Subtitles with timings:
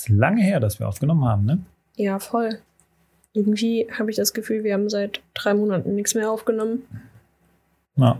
[0.00, 1.58] Ist lange her, dass wir aufgenommen haben, ne?
[1.94, 2.58] Ja, voll.
[3.34, 6.84] Irgendwie habe ich das Gefühl, wir haben seit drei Monaten nichts mehr aufgenommen.
[7.96, 8.18] Ja,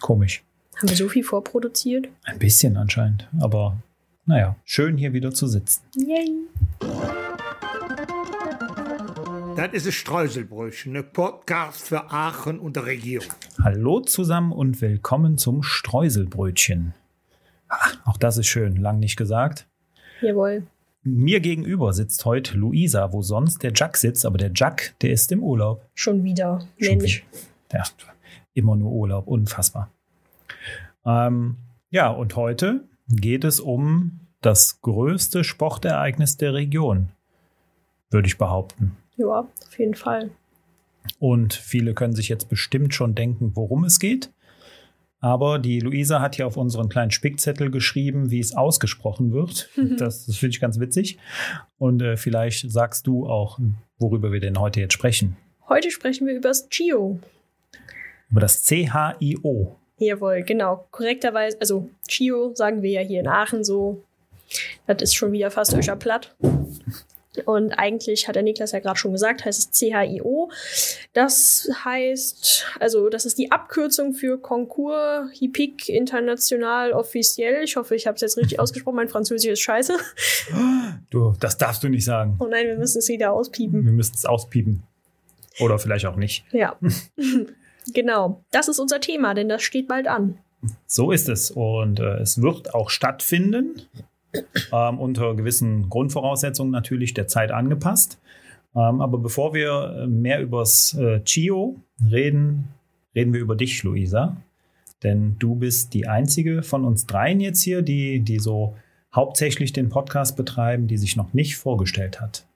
[0.00, 0.44] komisch.
[0.76, 2.06] Haben wir so viel vorproduziert?
[2.22, 3.76] Ein bisschen anscheinend, aber
[4.24, 5.82] naja, schön hier wieder zu sitzen.
[5.96, 6.32] Yay!
[9.56, 13.24] Das ist ein Streuselbrötchen, ein Podcast für Aachen und der Region.
[13.60, 16.94] Hallo zusammen und willkommen zum Streuselbrötchen.
[17.68, 19.66] Ah, auch das ist schön, lang nicht gesagt.
[20.20, 20.62] Jawohl.
[21.06, 25.30] Mir gegenüber sitzt heute Luisa, wo sonst der Jack sitzt, aber der Jack, der ist
[25.30, 25.86] im Urlaub.
[25.94, 26.66] Schon wieder.
[26.80, 27.24] Schon Mensch.
[27.72, 27.84] Ja,
[28.54, 29.88] immer nur Urlaub, unfassbar.
[31.04, 31.58] Ähm,
[31.90, 37.10] ja, und heute geht es um das größte Sportereignis der Region,
[38.10, 38.96] würde ich behaupten.
[39.16, 40.30] Ja, auf jeden Fall.
[41.20, 44.32] Und viele können sich jetzt bestimmt schon denken, worum es geht.
[45.20, 49.70] Aber die Luisa hat hier auf unseren kleinen Spickzettel geschrieben, wie es ausgesprochen wird.
[49.98, 51.18] Das, das finde ich ganz witzig.
[51.78, 53.58] Und äh, vielleicht sagst du auch,
[53.98, 55.36] worüber wir denn heute jetzt sprechen.
[55.68, 57.18] Heute sprechen wir über das Chio.
[58.30, 59.76] Über das CHIO.
[59.98, 60.86] Jawohl, genau.
[60.90, 64.02] Korrekterweise, also Chio sagen wir ja hier in Aachen so.
[64.86, 66.36] Das ist schon wieder fast euer Platt.
[67.44, 70.50] Und eigentlich hat der Niklas ja gerade schon gesagt, heißt es CHIO.
[71.12, 77.60] Das heißt, also das ist die Abkürzung für Concours Hippique International Officiel.
[77.62, 78.96] Ich hoffe, ich habe es jetzt richtig ausgesprochen.
[78.96, 79.96] Mein Französisch ist scheiße.
[81.10, 82.36] Du, das darfst du nicht sagen.
[82.40, 83.84] Oh nein, wir müssen es wieder auspiepen.
[83.84, 84.82] Wir müssen es auspiepen.
[85.60, 86.44] Oder vielleicht auch nicht.
[86.52, 86.76] Ja.
[87.92, 88.42] genau.
[88.50, 90.38] Das ist unser Thema, denn das steht bald an.
[90.86, 91.50] So ist es.
[91.50, 93.82] Und äh, es wird auch stattfinden.
[94.72, 98.18] Ähm, unter gewissen Grundvoraussetzungen natürlich der Zeit angepasst.
[98.74, 101.76] Ähm, aber bevor wir äh, mehr übers äh, Chio
[102.10, 102.68] reden,
[103.14, 104.36] reden wir über dich, Luisa.
[105.02, 108.76] Denn du bist die einzige von uns dreien jetzt hier, die, die so
[109.14, 112.46] hauptsächlich den Podcast betreiben, die sich noch nicht vorgestellt hat.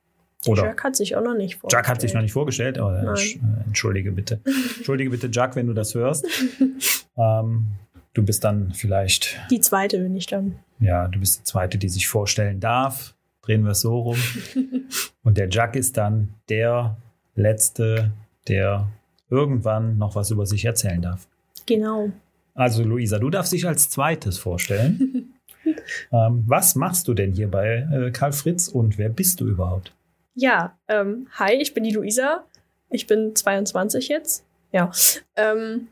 [0.46, 1.84] Oder Jack hat sich auch noch nicht vorgestellt.
[1.84, 3.16] Jack hat sich noch nicht vorgestellt, aber Nein.
[3.16, 4.40] äh, entschuldige bitte.
[4.76, 6.26] Entschuldige bitte, Jack, wenn du das hörst.
[7.16, 7.66] ähm,
[8.14, 10.56] du bist dann vielleicht, Die zweite bin ich dann.
[10.80, 13.14] Ja, du bist die zweite, die sich vorstellen darf.
[13.42, 14.18] Drehen wir es so rum.
[15.22, 16.96] Und der Jack ist dann der
[17.34, 18.10] Letzte,
[18.48, 18.88] der
[19.28, 21.26] irgendwann noch was über sich erzählen darf.
[21.66, 22.10] Genau.
[22.54, 25.34] Also, Luisa, du darfst dich als zweites vorstellen.
[26.12, 29.94] ähm, was machst du denn hier bei äh, Karl Fritz und wer bist du überhaupt?
[30.34, 32.44] Ja, ähm, hi, ich bin die Luisa.
[32.90, 34.44] Ich bin 22 jetzt.
[34.72, 34.90] Ja.
[35.36, 35.88] Ähm,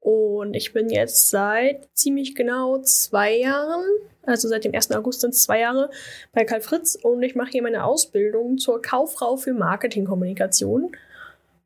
[0.00, 3.84] und ich bin jetzt seit ziemlich genau zwei Jahren,
[4.28, 4.90] also seit dem 1.
[4.92, 5.90] August sind es zwei Jahre,
[6.32, 10.92] bei Karl Fritz und ich mache hier meine Ausbildung zur Kauffrau für Marketingkommunikation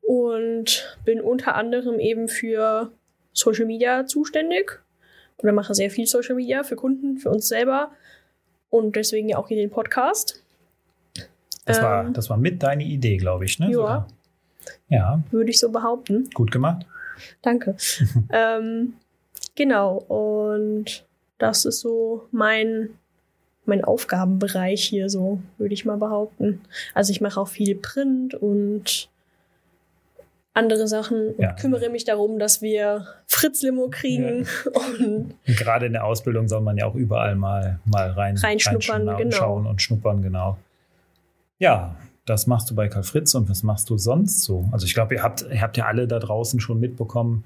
[0.01, 2.91] und bin unter anderem eben für
[3.33, 4.79] Social Media zuständig
[5.37, 7.91] oder mache sehr viel Social Media für Kunden, für uns selber
[8.69, 10.41] und deswegen ja auch hier den Podcast.
[11.65, 13.59] Das, Ähm, war, das war mit deine Idee, glaube ich.
[13.59, 13.67] Ne?
[13.67, 13.73] Ja.
[13.73, 14.07] Sogar.
[14.89, 16.29] Ja, Würde ich so behaupten.
[16.33, 16.85] gut gemacht.
[17.41, 17.75] Danke.
[18.33, 18.93] ähm,
[19.55, 21.05] genau, und
[21.43, 22.89] das ist so mein,
[23.65, 26.61] mein Aufgabenbereich hier, so würde ich mal behaupten.
[26.93, 29.09] Also ich mache auch viel Print und
[30.55, 31.53] andere Sachen und Ja.
[31.53, 36.77] kümmere mich darum, dass wir Fritz-Limo kriegen und Und gerade in der Ausbildung soll man
[36.77, 39.35] ja auch überall mal, mal rein, Reinschnuppern, reinschauen, genau.
[39.35, 40.57] schauen und schnuppern, genau.
[41.59, 41.95] Ja,
[42.25, 44.65] das machst du bei Karl Fritz und was machst du sonst so?
[44.71, 47.43] Also ich glaube, ihr habt, ihr habt ja alle da draußen schon mitbekommen,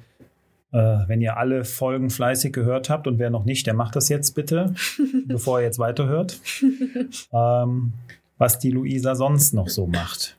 [0.71, 4.31] wenn ihr alle Folgen fleißig gehört habt und wer noch nicht, der macht das jetzt
[4.35, 4.73] bitte,
[5.25, 6.39] bevor er jetzt weiterhört.
[7.33, 7.93] ähm,
[8.37, 10.37] was die Luisa sonst noch so macht.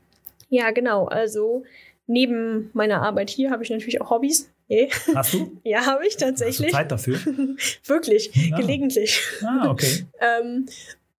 [0.50, 1.06] ja, genau.
[1.06, 1.64] Also
[2.06, 4.50] neben meiner Arbeit hier habe ich natürlich auch Hobbys.
[4.70, 4.88] Yeah.
[5.14, 5.58] Hast du?
[5.64, 6.72] Ja, habe ich tatsächlich.
[6.72, 7.16] Zeit dafür?
[7.86, 8.58] Wirklich, Ja.
[8.58, 9.20] gelegentlich.
[9.42, 10.04] Ah, okay.
[10.20, 10.66] Ähm,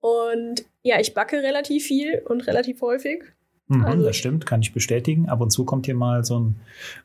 [0.02, 3.24] und ja, ich backe relativ viel und relativ häufig.
[3.70, 5.30] Mhm, Also- das stimmt, kann ich bestätigen.
[5.30, 6.56] Ab und zu kommt hier mal so ein,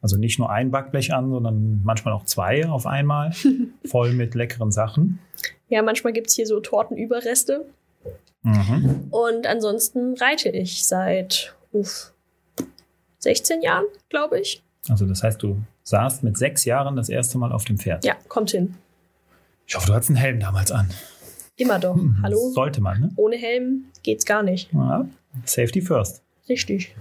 [0.02, 3.32] also nicht nur ein Backblech an, sondern manchmal auch zwei auf einmal,
[3.84, 5.18] voll mit leckeren Sachen.
[5.68, 7.66] Ja, manchmal gibt es hier so Tortenüberreste.
[8.42, 9.08] Mhm.
[9.10, 12.12] Und ansonsten reite ich seit uff,
[13.18, 14.62] 16 Jahren, glaube ich.
[14.88, 18.04] Also das heißt, du saßt mit sechs Jahren das erste Mal auf dem Pferd.
[18.04, 18.74] Ja, kommt hin.
[19.66, 20.90] Ich hoffe, du hattest einen Helm damals an.
[21.56, 21.94] Immer doch.
[21.96, 22.50] Mhm, Hallo?
[22.50, 23.10] Sollte man, ne?
[23.16, 24.70] Ohne Helm geht's gar nicht.
[24.72, 25.06] Ja,
[25.44, 26.22] Safety first.
[26.48, 26.94] Richtig.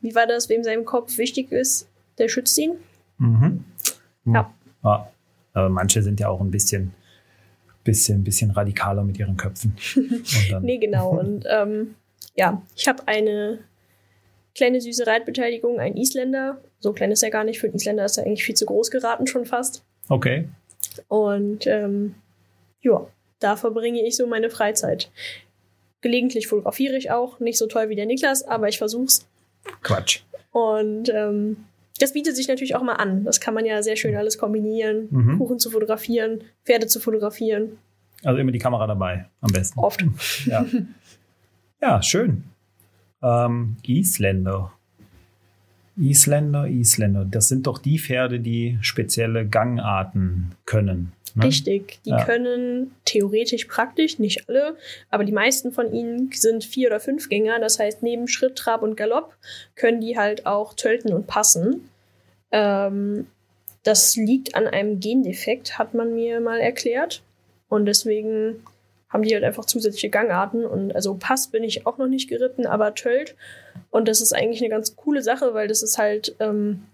[0.00, 2.72] Wie war das, wem sein Kopf wichtig ist, der schützt ihn?
[3.18, 3.64] Mhm.
[4.26, 4.52] Ja.
[4.84, 5.08] ja.
[5.54, 6.92] Aber manche sind ja auch ein bisschen,
[7.84, 9.76] bisschen, bisschen radikaler mit ihren Köpfen.
[10.60, 11.10] Nee, genau.
[11.20, 11.94] Und ähm,
[12.34, 13.58] ja, ich habe eine
[14.54, 16.58] kleine süße Reitbeteiligung, ein Isländer.
[16.80, 17.60] So klein ist er gar nicht.
[17.60, 19.84] Für einen Isländer ist er eigentlich viel zu groß geraten schon fast.
[20.08, 20.48] Okay.
[21.08, 22.14] Und ähm,
[22.80, 23.06] ja,
[23.38, 25.10] da verbringe ich so meine Freizeit.
[26.02, 27.40] Gelegentlich fotografiere ich auch.
[27.40, 29.26] Nicht so toll wie der Niklas, aber ich versuch's.
[29.82, 30.20] Quatsch.
[30.50, 31.56] Und ähm,
[31.98, 33.24] das bietet sich natürlich auch mal an.
[33.24, 35.08] Das kann man ja sehr schön alles kombinieren.
[35.10, 35.38] Mhm.
[35.38, 37.78] Kuchen zu fotografieren, Pferde zu fotografieren.
[38.24, 39.78] Also immer die Kamera dabei, am besten.
[39.80, 40.04] Oft.
[40.46, 40.66] Ja,
[41.80, 42.44] ja schön.
[43.22, 44.72] Ähm, Isländer.
[45.96, 47.24] Isländer, Isländer.
[47.24, 51.12] Das sind doch die Pferde, die spezielle Gangarten können.
[51.34, 51.44] Ne?
[51.46, 52.00] Richtig.
[52.04, 52.24] Die Ja.
[52.24, 54.76] können theoretisch praktisch, nicht alle,
[55.10, 57.58] aber die meisten von ihnen sind Vier- oder Fünfgänger.
[57.60, 59.34] Das heißt, neben Schritt, Trab und Galopp
[59.74, 61.88] können die halt auch tölten und passen.
[62.50, 63.26] Ähm,
[63.82, 67.22] das liegt an einem Gendefekt, hat man mir mal erklärt.
[67.68, 68.62] Und deswegen
[69.08, 70.64] haben die halt einfach zusätzliche Gangarten.
[70.64, 73.34] Und also Pass bin ich auch noch nicht geritten, aber Tölt.
[73.90, 76.84] Und das ist eigentlich eine ganz coole Sache, weil das ist halt, ähm,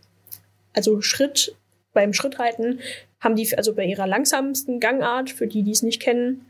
[0.74, 1.54] also Schritt,
[1.92, 2.80] beim Schrittreiten
[3.20, 6.46] haben die, also bei ihrer langsamsten Gangart, für die, die es nicht kennen,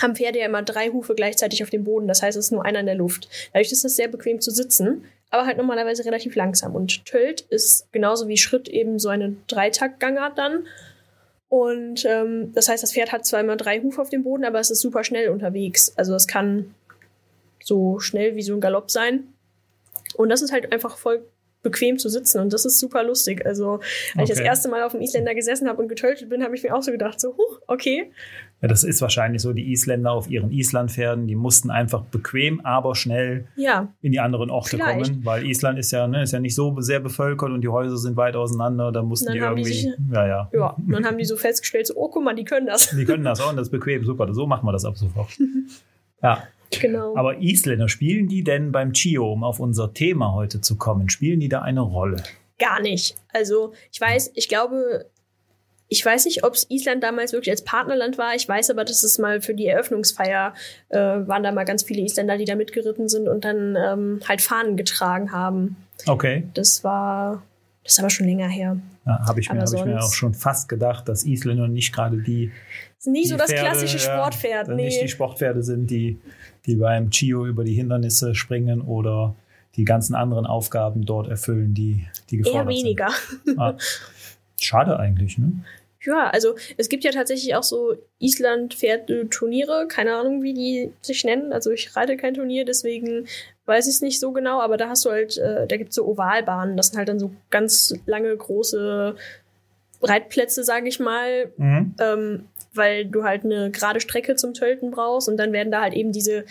[0.00, 2.08] haben Pferde ja immer drei Hufe gleichzeitig auf dem Boden.
[2.08, 3.28] Das heißt, es ist nur einer in der Luft.
[3.52, 6.74] Dadurch ist es sehr bequem zu sitzen, aber halt normalerweise relativ langsam.
[6.74, 10.66] Und Tölt ist genauso wie Schritt eben so eine Dreitakt-Gangart dann.
[11.48, 14.60] Und ähm, das heißt, das Pferd hat zwar immer drei Hufe auf dem Boden, aber
[14.60, 15.92] es ist super schnell unterwegs.
[15.96, 16.74] Also es kann
[17.62, 19.32] so schnell wie so ein Galopp sein.
[20.16, 21.24] Und das ist halt einfach voll
[21.62, 23.44] bequem zu sitzen und das ist super lustig.
[23.44, 23.80] Also,
[24.16, 24.46] als ich das Okay.
[24.46, 26.90] erste Mal auf dem Isländer gesessen habe und getöltet bin, habe ich mir auch so
[26.90, 28.10] gedacht, so, huch, okay.
[28.62, 32.94] Ja, das ist wahrscheinlich so, die Isländer auf ihren Islandpferden, die mussten einfach bequem, aber
[32.94, 35.10] schnell Ja, in die anderen Orte Vielleicht.
[35.12, 37.96] kommen, weil Island ist ja, ne, ist ja nicht so sehr bevölkert und die Häuser
[37.96, 40.50] sind weit auseinander, da mussten die haben die irgendwie, sich- ja, ja.
[40.52, 40.70] ja.
[40.76, 42.90] Und dann haben die so festgestellt, so, oh, guck mal, die können das.
[42.90, 45.28] Die können das auch und das ist bequem, super, so machen wir das ab sofort.
[46.22, 46.42] Ja,
[46.78, 47.16] Genau.
[47.16, 51.40] aber Isländer, spielen die denn beim Chio, um auf unser Thema heute zu kommen, spielen
[51.40, 52.22] die da eine Rolle?
[52.58, 53.16] Gar nicht.
[53.32, 55.06] Also, ich weiß, ich glaube,
[55.88, 58.34] ich weiß nicht, ob es Island damals wirklich als Partnerland war.
[58.36, 60.54] Ich weiß aber, dass es mal für die Eröffnungsfeier
[60.90, 64.40] äh, waren da mal ganz viele Isländer, die da mitgeritten sind und dann ähm, halt
[64.40, 65.74] Fahnen getragen haben.
[66.06, 67.42] Okay, Das war,
[67.82, 68.76] das ist aber schon länger her.
[69.06, 72.18] ja, habe ich, mir- hab ich mir auch schon fast gedacht, dass Isländer nicht gerade
[72.18, 72.52] die
[72.98, 74.68] Das ist nicht so die das Pferde, klassische ja, Sportpferd.
[74.68, 75.08] dann nicht die Nee.
[75.08, 76.20] Sportpferde sind, die,
[76.66, 79.34] die beim Chio über die Hindernisse springen oder
[79.76, 83.08] die ganzen anderen Aufgaben dort erfüllen, die, die gefordert Eher weniger.
[83.44, 83.58] sind.
[83.58, 83.76] Ah,
[84.60, 85.52] schade eigentlich, ne?
[86.02, 91.52] Ja, also es gibt ja tatsächlich auch so Island-Pferde-Turniere, keine Ahnung, wie die sich nennen.
[91.52, 93.26] Also ich reite kein Turnier, deswegen
[93.66, 95.96] weiß ich es nicht so genau, aber da hast du halt, äh, da gibt es
[95.96, 99.14] so Ovalbahnen, das sind halt dann so ganz lange, große
[100.02, 101.94] Reitplätze, sage ich mal, Mhm.
[102.00, 105.94] ähm, weil du halt eine gerade Strecke zum Tölten brauchst und dann werden da halt
[105.94, 106.44] eben diese,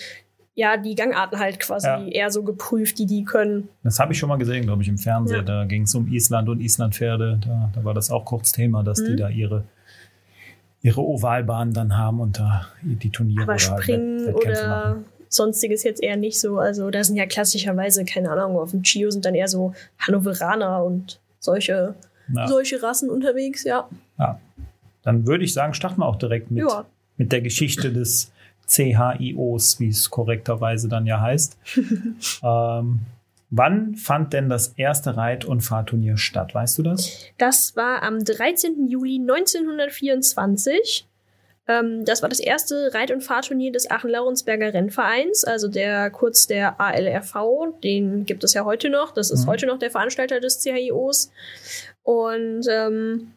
[0.56, 2.06] ja, die Gangarten halt quasi Ja.
[2.06, 3.70] eher so geprüft, die die können.
[3.84, 5.38] Das habe ich schon mal gesehen, glaube ich, im Fernsehen.
[5.38, 5.44] Ja.
[5.44, 7.40] Da ging es um Island und Islandpferde.
[7.46, 9.18] Da, da war das auch kurz Thema, dass die Mhm.
[9.18, 9.64] da ihre,
[10.82, 15.06] ihre Ovalbahn dann haben und da die Turniere Aber oder Springen Wett- Wettkämpfe oder machen.
[15.30, 16.58] sonstiges jetzt eher nicht so.
[16.60, 20.84] Also da sind ja klassischerweise, keine Ahnung, auf dem Chio sind dann eher so Hannoveraner
[20.84, 21.96] und solche,
[22.34, 22.48] Ja.
[22.48, 23.88] solche Rassen unterwegs, ja.
[24.18, 24.40] Ja.
[25.10, 26.86] Dann würde ich sagen, starten wir auch direkt mit, Ja.
[27.18, 28.32] mit der Geschichte des
[28.68, 31.58] CHIOs, wie es korrekterweise dann ja heißt.
[32.44, 33.00] ähm,
[33.50, 36.54] wann fand denn das erste Reit- und Fahrturnier statt?
[36.54, 37.26] Weißt du das?
[37.40, 38.88] Das war am 13.
[38.88, 41.08] Juli 1924.
[41.68, 46.80] Ähm, das war das erste Reit- und Fahrturnier des Aachen-Laurensberger Rennvereins, also der kurz der
[46.80, 47.74] ALRV.
[47.84, 49.12] Den gibt es ja heute noch.
[49.12, 49.50] Das ist Mhm.
[49.50, 51.32] heute noch der Veranstalter des CHIOs.
[52.04, 53.32] Und ähm,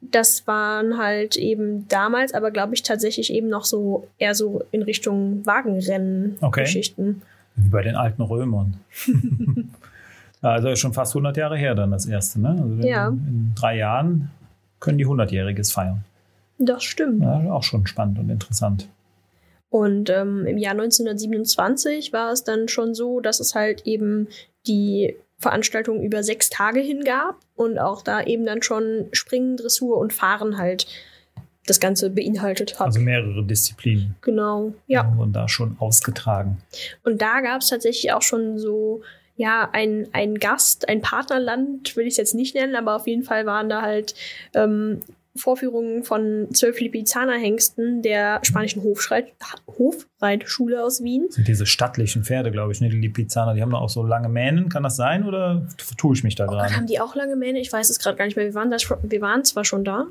[0.00, 4.82] das waren halt eben damals, aber glaube ich tatsächlich eben noch so eher so in
[4.82, 7.22] Richtung Wagenrennen-Geschichten.
[7.56, 8.76] Wie bei den alten Römern.
[10.42, 12.40] Also schon fast 100 Jahre her dann das erste.
[12.40, 12.50] Ne?
[12.50, 13.08] Also in, Ja.
[13.08, 14.30] in drei Jahren
[14.80, 16.04] können die 100-Jähriges feiern.
[16.58, 17.22] Das stimmt.
[17.22, 18.86] Ja, auch schon spannend und interessant.
[19.70, 24.28] Und ähm, im Jahr 1927 war es dann schon so, dass es halt eben
[24.66, 30.12] die Veranstaltung über sechs Tage hingab und auch da eben dann schon Springen, Dressur und
[30.12, 30.86] Fahren halt
[31.66, 32.86] das Ganze beinhaltet hat.
[32.86, 35.12] Also mehrere Disziplinen genau, ja.
[35.16, 36.58] wurden da schon ausgetragen.
[37.02, 39.02] Und da gab es tatsächlich auch schon so,
[39.36, 43.24] ja, ein, ein Gast, ein Partnerland, will ich es jetzt nicht nennen, aber auf jeden
[43.24, 44.14] Fall waren da halt
[44.54, 45.02] ähm,
[45.36, 49.32] Vorführungen von zwölf Lipizzaner-Hengsten der spanischen Hofschreit
[49.78, 51.24] Hofreitschule aus Wien.
[51.26, 52.88] Das sind diese stattlichen Pferde, glaube ich, ne?
[52.88, 54.68] die Lipizzaner, die haben doch auch so lange Mähnen.
[54.68, 55.66] Kann das sein oder
[55.96, 56.74] tue ich mich da Oh gerade?
[56.74, 57.58] haben die auch lange Mähne?
[57.60, 58.46] Ich weiß es gerade gar nicht mehr.
[58.46, 60.06] Wir waren, da schon, wir waren zwar schon da.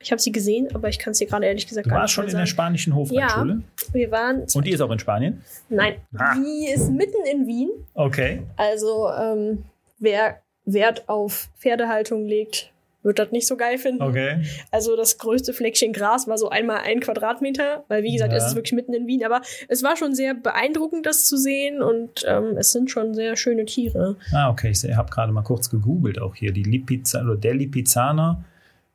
[0.00, 2.10] Ich habe sie gesehen, aber ich kann es dir gerade ehrlich gesagt Du gar warst
[2.10, 2.50] nicht schon mehr in der sagen.
[2.54, 3.62] spanischen Hofreitschule.
[3.92, 4.44] Wir waren.
[4.54, 5.42] Und die ist auch in Spanien?
[5.68, 6.34] Nein, Ah.
[6.36, 7.70] die ist mitten in Wien.
[7.94, 8.42] Okay.
[8.56, 9.64] Also, ähm,
[9.98, 12.70] wer Wert auf Pferdehaltung legt,
[13.02, 14.02] wird das nicht so geil finden.
[14.02, 14.42] Okay.
[14.70, 18.38] Also das größte Fleckchen Gras war so einmal ein Quadratmeter, weil wie gesagt, Ja.
[18.38, 19.24] es ist wirklich mitten in Wien.
[19.24, 23.36] Aber es war schon sehr beeindruckend, das zu sehen und ähm, es sind schon sehr
[23.36, 24.16] schöne Tiere.
[24.32, 24.70] Ah, okay.
[24.70, 26.52] Ich habe gerade mal kurz gegoogelt auch hier.
[26.52, 28.44] Die Lipiza oder der Lipizzaner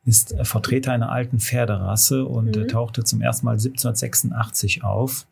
[0.04, 2.62] ist Vertreter einer alten Pferderasse und Mhm.
[2.64, 5.26] äh, tauchte zum ersten Mal 1786 auf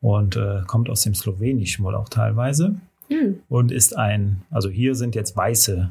[0.00, 2.76] und äh, kommt aus dem Slowenischen wohl auch teilweise
[3.08, 3.40] Hm.
[3.48, 5.90] und ist ein, also hier sind jetzt weiße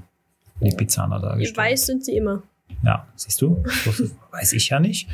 [0.63, 1.57] Lipizzaner dargestellt.
[1.57, 2.43] Weiß sind sie immer.
[2.83, 3.63] Ja, siehst du?
[4.31, 5.09] Weiß ich ja nicht.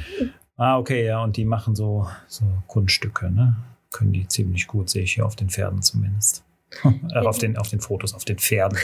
[0.58, 3.56] Ah, okay, ja, und die machen so, so Kunststücke, ne?
[3.92, 6.44] Können die ziemlich gut, sehe ich hier auf den Pferden zumindest.
[6.84, 8.78] äh, auf, den, auf den Fotos, auf den Pferden.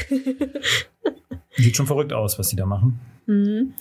[1.52, 3.00] Sieht schon verrückt aus, was die da machen.
[3.28, 3.74] Mhm.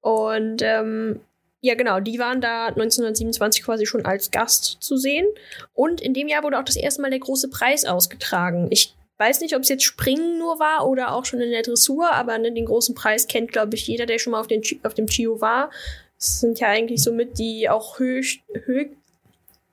[0.00, 1.20] Und ähm,
[1.60, 5.26] ja, genau, die waren da 1927 quasi schon als Gast zu sehen.
[5.72, 8.68] Und in dem Jahr wurde auch das erste Mal der große Preis ausgetragen.
[8.70, 12.10] Ich weiß nicht, ob es jetzt Springen nur war oder auch schon in der Dressur,
[12.12, 14.94] aber ne, den großen Preis kennt, glaube ich, jeder, der schon mal auf, den, auf
[14.94, 15.70] dem Chio war.
[16.18, 18.90] Das sind ja eigentlich somit die auch höchst, höch,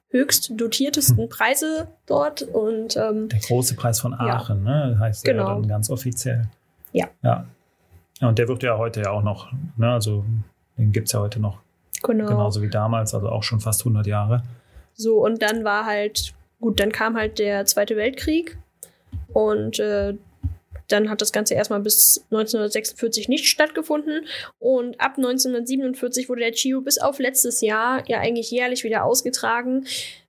[0.10, 2.42] höchst dotiertesten Preise dort.
[2.44, 4.36] Und ähm, Der große Preis von Ja.
[4.38, 4.98] Aachen, ne?
[5.00, 5.48] Heißt Genau.
[5.48, 6.44] ja dann ganz offiziell.
[6.92, 7.08] Ja.
[7.24, 7.46] Ja.
[8.20, 9.92] Ja, Und der wird ja heute ja auch noch, ne?
[9.92, 10.26] Also
[10.78, 11.60] den gibt es ja heute noch
[12.04, 12.28] genau.
[12.28, 14.44] genauso wie damals, also auch schon fast 100 Jahre.
[14.94, 18.58] So, und dann war halt, gut, dann kam halt der Zweite Weltkrieg
[19.34, 20.16] und äh,
[20.88, 24.26] dann hat das Ganze erstmal bis 1946 nicht stattgefunden
[24.60, 29.86] und ab 1947 wurde der Chio bis auf letztes Jahr ja eigentlich jährlich wieder ausgetragen.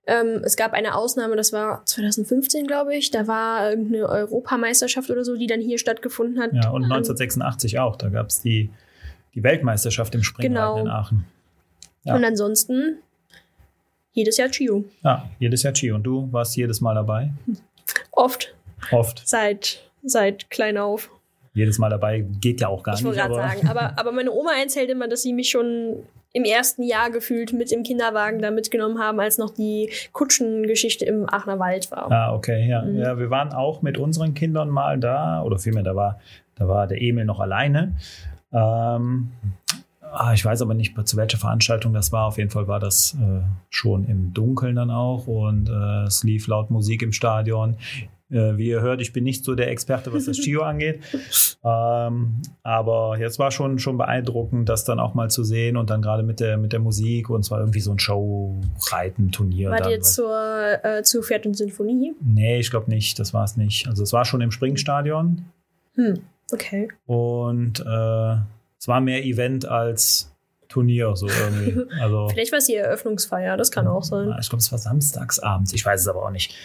[0.07, 3.11] Ähm, es gab eine Ausnahme, das war 2015, glaube ich.
[3.11, 6.51] Da war irgendeine Europameisterschaft oder so, die dann hier stattgefunden hat.
[6.53, 7.95] Ja, und 1986 auch.
[7.97, 8.69] Da gab es die,
[9.33, 10.79] die Weltmeisterschaft im Springreiten Genau.
[10.79, 11.25] in Aachen.
[12.05, 12.15] Ja.
[12.15, 12.97] Und ansonsten
[14.13, 14.83] jedes Jahr Chio.
[15.03, 15.91] Ja, jedes Jahr Ski.
[15.91, 17.31] Und du warst jedes Mal dabei?
[18.11, 18.53] Oft,
[18.91, 19.21] Oft.
[19.25, 21.09] seit, seit klein auf.
[21.55, 23.05] Jedes Mal dabei geht ja auch gar Ich nicht.
[23.07, 25.97] wollte gerade aber- sagen, aber, aber meine Oma erzählt immer, dass sie mich schon
[26.35, 31.29] im ersten Jahr gefühlt mit im Kinderwagen da mitgenommen haben, als noch die Kutschengeschichte im
[31.29, 32.11] Aachener Wald war.
[32.11, 32.81] Ah, okay, ja.
[32.81, 32.97] Mhm.
[32.97, 33.19] ja.
[33.19, 36.19] Wir waren auch mit unseren Kindern mal da, oder vielmehr, da war,
[36.55, 37.95] da war der Emil noch alleine.
[38.51, 39.31] Ähm,
[40.01, 42.25] ah, ich weiß aber nicht, zu welcher Veranstaltung das war.
[42.25, 46.47] Auf jeden Fall war das äh, schon im Dunkeln dann auch und äh, es lief
[46.47, 47.77] laut Musik im Stadion.
[48.33, 51.01] Äh, wie ihr hört, ich bin nicht so der Experte, was das Chio angeht.
[51.65, 56.01] Ähm, aber jetzt war schon, schon beeindruckend, das dann auch mal zu sehen und dann
[56.01, 59.71] gerade mit der, mit der Musik und zwar irgendwie so ein Show-Reiten-Turnier.
[59.71, 62.15] War jetzt zur, äh, zu Pferd und Sinfonie?
[62.21, 63.17] Nee, ich glaube nicht.
[63.17, 63.87] Das war es nicht.
[63.87, 65.45] Also es war schon im Springstadion
[65.95, 66.19] Hm,
[66.51, 66.89] okay.
[67.05, 68.35] und äh,
[68.77, 70.32] es war mehr Event als
[70.73, 71.85] Turnier so irgendwie.
[72.01, 74.33] Also Vielleicht war es die Eröffnungsfeier, das kann auch sein.
[74.39, 75.71] ich glaube, es war samstags abends.
[75.73, 76.55] Ich weiß es aber auch nicht.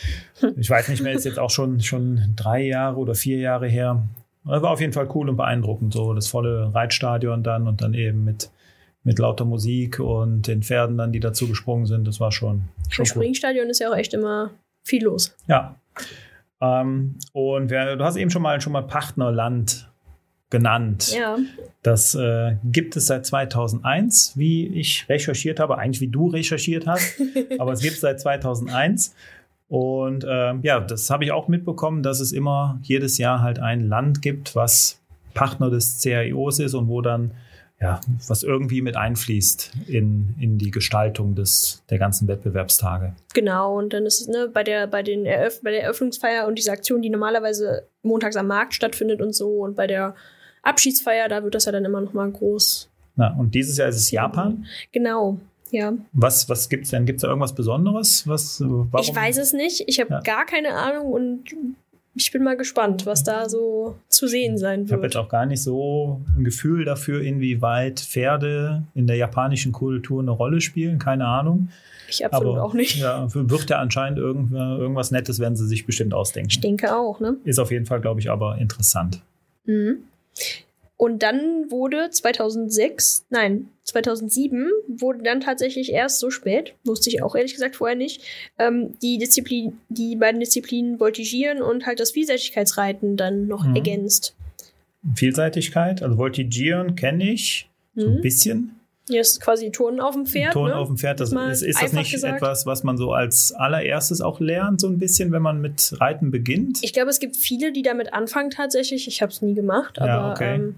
[0.56, 1.12] Ich weiß nicht mehr.
[1.12, 4.02] Ist jetzt auch schon schon drei Jahre oder vier Jahre her.
[4.44, 5.92] Aber War auf jeden Fall cool und beeindruckend.
[5.92, 8.50] So das volle Reitstadion dann und dann eben mit
[9.04, 12.06] mit lauter Musik und den Pferden dann, die dazu gesprungen sind.
[12.06, 13.08] Das war schon Im schon cool.
[13.08, 14.50] Springstadion ist ja auch echt immer
[14.84, 15.36] viel los.
[15.46, 15.76] Ja.
[16.60, 19.87] Ähm, und wer, du hast eben schon mal schon mal Partnerland
[20.50, 21.14] genannt.
[21.16, 21.38] Ja.
[21.82, 27.20] Das äh, gibt es seit 2001, wie ich recherchiert habe, eigentlich wie du recherchiert hast,
[27.58, 29.14] aber es gibt es seit 2001.
[29.68, 33.86] Und ähm, ja, das habe ich auch mitbekommen, dass es immer jedes Jahr halt ein
[33.86, 34.98] Land gibt, was
[35.34, 37.32] Partner des CAIOs ist und wo dann
[37.80, 43.14] ja, was irgendwie mit einfließt in, in die Gestaltung des, der ganzen Wettbewerbstage.
[43.34, 46.56] Genau, und dann ist es ne, bei, der, bei, den Eröff bei der Eröffnungsfeier und
[46.56, 50.16] dieser Aktion, die normalerweise montags am Markt stattfindet und so, und bei der
[50.62, 52.88] Abschiedsfeier, da wird das ja dann immer noch mal groß.
[53.16, 54.64] Na, und dieses Jahr ist es Japan.
[54.92, 55.38] Genau,
[55.70, 55.92] ja.
[56.12, 57.04] Was, was gibt's denn?
[57.06, 58.26] Gibt es da irgendwas Besonderes?
[58.28, 58.88] Was, warum?
[59.00, 60.20] Ich weiß es nicht, ich habe Ja.
[60.20, 61.44] gar keine Ahnung und
[62.14, 65.14] ich bin mal gespannt, was da so zu sehen sein Ich habe wird.
[65.14, 70.30] jetzt auch gar nicht so ein Gefühl dafür, inwieweit Pferde in der japanischen Kultur eine
[70.32, 70.98] Rolle spielen.
[70.98, 71.68] Keine Ahnung.
[72.08, 72.96] Ich absolut Aber auch nicht.
[72.96, 76.48] Ja, wird ja anscheinend irgend, irgendwas Nettes, werden sie sich bestimmt ausdenken.
[76.50, 77.36] Ich denke auch, ne?
[77.44, 79.20] Ist auf jeden Fall, glaube ich, aber interessant.
[79.66, 79.98] Mhm.
[80.96, 87.36] Und dann wurde 2006, nein, 2007 wurde dann tatsächlich erst so spät, wusste ich auch
[87.36, 88.22] ehrlich gesagt vorher nicht,
[88.58, 93.76] ähm, die Disziplin, die beiden Disziplinen Voltigieren und halt das Vielseitigkeitsreiten dann noch Mhm.
[93.76, 94.34] ergänzt.
[95.14, 98.20] Vielseitigkeit, also Voltigieren kenne ich so ein Mhm.
[98.20, 98.77] bisschen.
[99.08, 100.52] Hier ist quasi Turnen auf dem Pferd.
[100.52, 100.76] Ton ne?
[100.76, 102.36] auf dem Pferd, das ist, ist das nicht gesagt.
[102.36, 106.30] etwas, was man so als allererstes auch lernt, so ein bisschen, wenn man mit Reiten
[106.30, 106.78] beginnt?
[106.82, 109.08] Ich glaube, es gibt viele, die damit anfangen tatsächlich.
[109.08, 110.54] Ich habe es nie gemacht, Ja, aber okay.
[110.54, 110.74] ähm,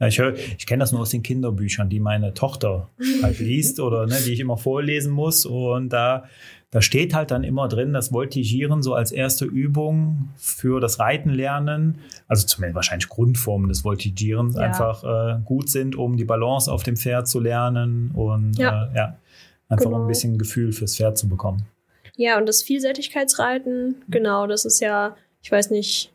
[0.00, 0.18] Ja, ich
[0.58, 2.88] ich kenne das nur aus den Kinderbüchern, die meine Tochter
[3.22, 5.46] halt liest oder ne, die ich immer vorlesen muss.
[5.46, 6.24] Und da,
[6.72, 11.30] da steht halt dann immer drin, dass Voltigieren so als erste Übung für das Reiten
[11.30, 11.98] lernen,
[12.28, 14.60] also zumindest wahrscheinlich Grundformen des Voltigierens Ja.
[14.62, 18.88] einfach äh, gut sind, um die Balance auf dem Pferd zu lernen und Ja.
[18.92, 19.16] äh, ja,
[19.68, 20.02] einfach Genau.
[20.02, 21.62] ein bisschen Gefühl fürs Pferd zu bekommen.
[22.16, 26.12] Ja, und das Vielseitigkeitsreiten, genau, das ist ja, ich weiß nicht,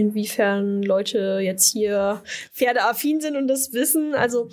[0.00, 4.14] inwiefern Leute jetzt hier pferdeaffin sind und das wissen.
[4.14, 4.48] Also,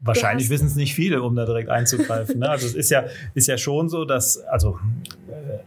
[0.00, 2.40] Wahrscheinlich wissen es nicht viele, um da direkt einzugreifen.
[2.40, 2.48] Ne?
[2.48, 4.78] Also es ist ja, ist ja schon so, dass also
[5.28, 5.58] äh,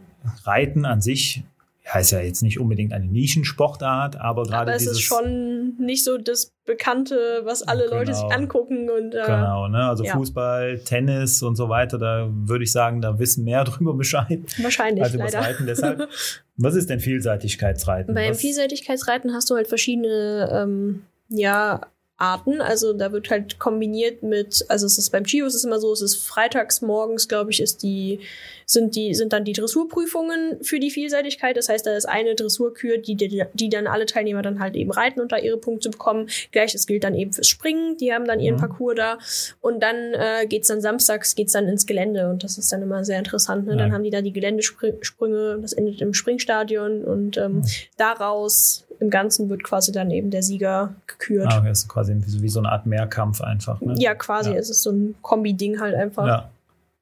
[0.44, 1.42] Reiten an sich
[1.84, 5.76] ja, ist ja jetzt nicht unbedingt eine Nischensportart, aber gerade aber es dieses ist schon
[5.78, 8.34] nicht so das Bekannte, was alle Leute sich Genau.
[8.36, 9.88] angucken und äh, genau, ne?
[9.88, 10.12] Also ja.
[10.12, 15.02] Fußball, Tennis und so weiter, da würde ich sagen, da wissen mehr drüber Bescheid wahrscheinlich
[15.02, 15.46] als über das leider.
[15.46, 15.66] Reiten.
[15.66, 16.08] Deshalb,
[16.56, 18.14] was ist denn Vielseitigkeitsreiten?
[18.14, 21.80] Beim was, Vielseitigkeitsreiten hast du halt verschiedene ähm, ja,
[22.18, 22.60] Arten.
[22.60, 25.92] Also da wird halt kombiniert mit, also es ist beim Chio ist es immer so,
[25.92, 28.20] es ist freitags morgens, glaube ich, ist die,
[28.66, 31.56] sind die, sind dann die Dressurprüfungen für die Vielseitigkeit.
[31.56, 34.92] Das heißt, da ist eine Dressurkür, die, die, die dann alle Teilnehmer dann halt eben
[34.92, 36.28] reiten und da ihre Punkte bekommen.
[36.52, 38.60] Gleiches gilt dann eben fürs Springen, die haben dann ihren Mhm.
[38.60, 39.18] Parcours da.
[39.60, 43.04] Und dann äh, geht's dann samstags, geht's dann ins Gelände und das ist dann immer
[43.04, 43.66] sehr interessant.
[43.66, 43.72] Ne?
[43.72, 43.78] Ja.
[43.78, 47.62] Dann haben die da die Geländesprünge, das endet im Springstadion und ähm, Mhm.
[47.96, 51.48] daraus im Ganzen wird quasi dann eben der Sieger gekürt.
[51.50, 53.80] Ah, das ist quasi wie so, eine Art Mehrkampf einfach.
[53.80, 53.94] Ne?
[53.98, 54.50] Ja, quasi.
[54.52, 54.56] Ja.
[54.56, 56.26] Es ist so ein Kombi-Ding halt einfach.
[56.26, 56.50] Ja.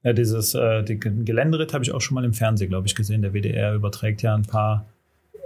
[0.03, 3.21] Ja, dieses äh, die Geländeritt habe ich auch schon mal im Fernsehen, glaube ich, gesehen.
[3.21, 4.87] Der WDR überträgt ja ein paar.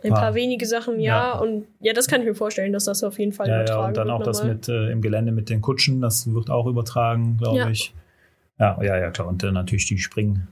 [0.04, 0.34] Ein paar Paar.
[0.34, 1.32] wenige Sachen, ja.
[1.32, 1.38] Ja.
[1.40, 3.88] Und ja, das kann ich mir vorstellen, dass das auf jeden Fall Ja, ja, übertragen
[3.88, 6.66] und dann wird auch das mit äh, im Gelände mit den Kutschen, das wird auch
[6.66, 7.68] übertragen, glaube Ja.
[7.70, 7.92] ich.
[8.61, 9.26] Ja, ja, ja, klar.
[9.26, 10.42] Und äh, natürlich die Spring,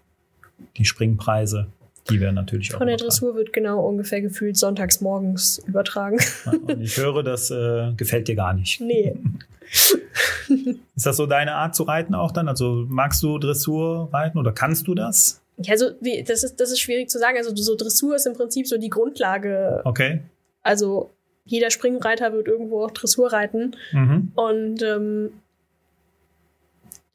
[0.79, 1.69] die Springpreise,
[2.11, 2.79] die werden natürlich auch.
[2.79, 2.97] Von der.
[2.97, 6.19] Dressur wird genau ungefähr gefühlt sonntags morgens übertragen.
[6.45, 8.81] Ja, ich höre, das äh, gefällt dir gar nicht.
[8.81, 9.15] nee.
[10.97, 12.49] Ist das so deine Art zu reiten auch dann?
[12.49, 15.41] Also magst du Dressur reiten oder kannst du das?
[15.57, 17.39] Ja, also wie, das, ist, das ist schwierig zu sagen.
[17.39, 19.81] Also so Dressur ist im Prinzip so die Grundlage.
[19.85, 20.21] Okay.
[20.63, 21.11] Also
[21.45, 23.77] jeder Springreiter wird irgendwo auch Dressur reiten.
[23.93, 24.33] Mhm.
[24.35, 25.33] Und ähm,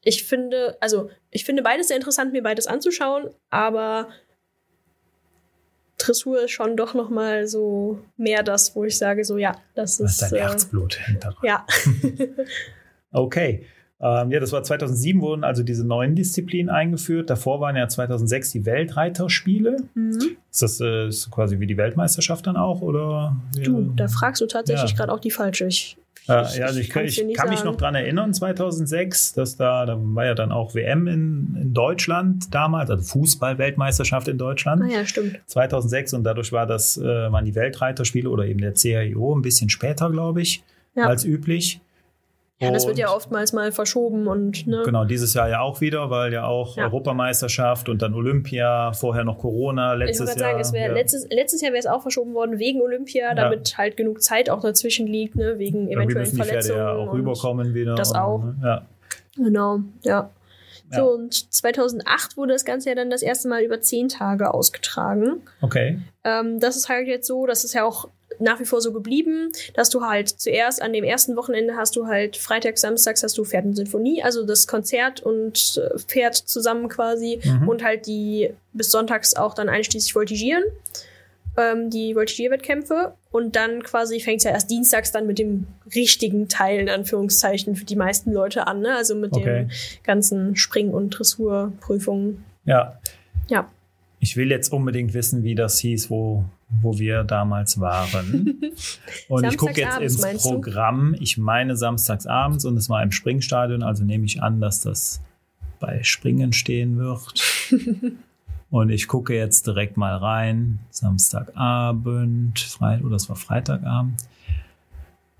[0.02, 4.08] ich finde, also ich finde beides sehr interessant, mir beides anzuschauen, aber
[5.98, 10.00] Dressur ist schon doch noch mal so mehr das, wo ich sage, so ja, das
[10.00, 11.36] ist, ist dein äh, Herzblut hinter.
[11.42, 11.66] ja,
[13.10, 13.66] Okay.
[14.00, 17.30] Ähm, ja, das war 2007 wurden also diese neuen Disziplinen eingeführt.
[17.30, 19.76] Davor waren ja 2006 die Weltreiterspiele.
[19.94, 20.18] mhm.
[20.50, 23.36] Ist das äh, ist quasi wie die Weltmeisterschaft dann auch oder?
[23.62, 24.96] du, da fragst du tatsächlich Ja.
[24.96, 25.66] gerade auch die falsche.
[25.66, 27.70] Ich, Ja, ja, also ich, kann's ich kann mich sagen.
[27.70, 32.54] noch dran erinnern, 2006, dass da, da war ja dann auch WM in, in Deutschland
[32.54, 34.82] damals, also Fußball-Weltmeisterschaft in Deutschland.
[34.84, 35.40] Ah ja, stimmt.
[35.46, 39.70] 2006 und dadurch war das, äh, waren die Weltreiterspiele oder eben der CAIO ein bisschen
[39.70, 40.62] später, glaube ich,
[40.94, 41.06] Ja.
[41.06, 41.80] als üblich.
[42.60, 46.10] Ja, das wird ja oftmals mal verschoben und ne, Genau, dieses Jahr ja auch wieder,
[46.10, 46.84] weil ja auch Ja.
[46.86, 50.60] Europameisterschaft und dann Olympia, vorher noch Corona, ich letztes sagen, Jahr.
[50.60, 50.92] es wär ja.
[50.92, 54.60] letztes, letztes Jahr wäre es auch verschoben worden wegen Olympia, damit halt genug Zeit auch
[54.60, 56.78] dazwischen liegt, ne, wegen eventuellen müssen die Pferde Verletzungen.
[56.78, 57.94] ja auch rüberkommen wieder.
[57.94, 58.42] das und, auch.
[58.42, 58.86] ne, Ja.
[59.36, 60.30] Genau, ja.
[60.90, 60.98] Ja.
[60.98, 65.42] So, und 2008 wurde das Ganze ja dann das erste Mal über zehn Tage ausgetragen.
[65.60, 66.00] Okay.
[66.24, 68.08] Ähm, das ist halt jetzt so, das ist ja auch
[68.40, 72.06] nach wie vor so geblieben, dass du halt zuerst an dem ersten Wochenende hast du
[72.06, 76.88] halt freitags, samstags hast du Pferd und Sinfonie, also das Konzert und äh, Pferd zusammen
[76.88, 77.68] quasi Mhm.
[77.68, 80.62] und halt die bis sonntags auch dann einschließlich Voltigieren,
[81.56, 86.48] ähm, die Voltigierwettkämpfe und dann quasi fängt es ja erst dienstags dann mit dem richtigen
[86.48, 88.94] Teil in Anführungszeichen für die meisten Leute an, ne?
[88.94, 89.64] also mit Okay.
[89.64, 89.70] den
[90.04, 92.44] ganzen Spring- und Dressurprüfungen.
[92.64, 92.98] Ja.
[93.48, 93.68] Ja.
[94.20, 98.60] Ich will jetzt unbedingt wissen, wie das hieß, wo, wo wir damals waren.
[99.28, 100.50] Und ich gucke jetzt Samstagsabends, ins meinst du?
[100.50, 101.16] Programm.
[101.18, 105.20] Ich meine samstags abends und es war im Springstadion, also nehme ich an, dass das
[105.80, 107.32] bei Springen stehen wird.
[108.70, 110.78] und ich gucke jetzt direkt mal rein.
[110.90, 114.22] Samstagabend, Freit oder es war Freitagabend.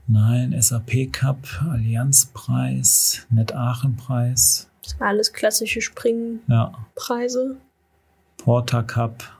[0.06, 4.70] Nein, SAP Cup, Allianzpreis, Net Aachen Preis.
[4.82, 7.50] Das war alles klassische Springpreise.
[7.50, 7.56] Ja,
[8.38, 9.37] Porta Cup.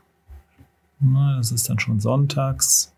[1.01, 2.93] Na, das ist dann schon sonntags.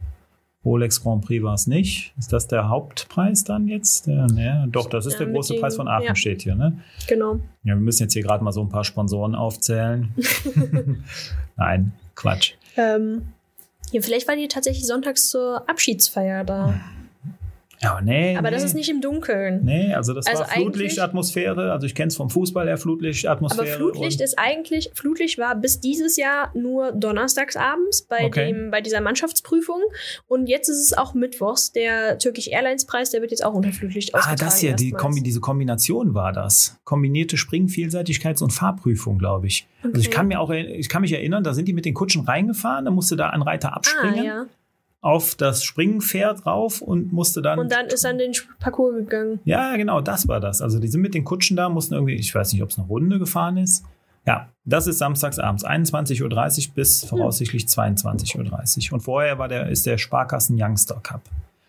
[0.64, 2.12] Rolex Grand Prix war es nicht.
[2.18, 4.06] Ist das der Hauptpreis dann jetzt?
[4.06, 6.14] Der, ne, doch, das ist Ja, der große den- Preis von Aachen, ja.
[6.14, 6.54] steht hier.
[6.54, 6.78] Ne?
[7.08, 7.36] Genau.
[7.64, 10.14] Ja, wir müssen jetzt hier gerade mal so ein paar Sponsoren aufzählen.
[11.56, 12.54] Nein, Quatsch.
[12.76, 13.28] Ähm,
[13.90, 16.74] ja, vielleicht war die tatsächlich sonntags zur Abschiedsfeier da.
[17.82, 18.36] Ja, aber nee.
[18.36, 18.54] Aber nee.
[18.56, 19.64] das ist nicht im Dunkeln.
[19.64, 21.72] Nee, also das Also war Flutlichtatmosphäre.
[21.72, 23.66] Also ich kenne es vom Fußball her, Flutlichtatmosphäre.
[23.68, 28.52] Aber Flutlicht ist eigentlich, Flutlicht war bis dieses Jahr nur donnerstags abends bei, Okay.
[28.52, 29.80] dem, bei dieser Mannschaftsprüfung.
[30.28, 31.72] Und jetzt ist es auch mittwochs.
[31.72, 34.40] Der Turkish Airlines Preis, der wird jetzt auch unter Flutlicht Ah, ausgetragen.
[34.40, 34.90] das hier, die.
[34.90, 36.78] Kombi, diese Kombination war das.
[36.84, 39.66] Kombinierte Spring-, Vielseitigkeits- und Fahrprüfung, glaube ich.
[39.82, 40.16] Also ich Okay.
[40.16, 42.90] kann, mir auch, ich kann mich erinnern, da sind die mit den Kutschen reingefahren, da
[42.90, 44.44] musste da ein Reiter Ah, abspringen, ja.
[45.02, 47.58] Auf das Springpferd rauf und musste dann.
[47.58, 49.40] Und dann ist er in den Parcours gegangen.
[49.44, 50.60] ja, genau, das war das.
[50.60, 52.86] Also die sind mit den Kutschen da, mussten irgendwie, ich weiß nicht, ob es eine
[52.86, 53.84] Runde gefahren ist.
[54.26, 58.94] Ja, das ist samstags abends, 21.30 Uhr bis voraussichtlich 22.30 Uhr.
[58.94, 61.22] Und vorher war der, ist der Sparkassen Youngster Cup.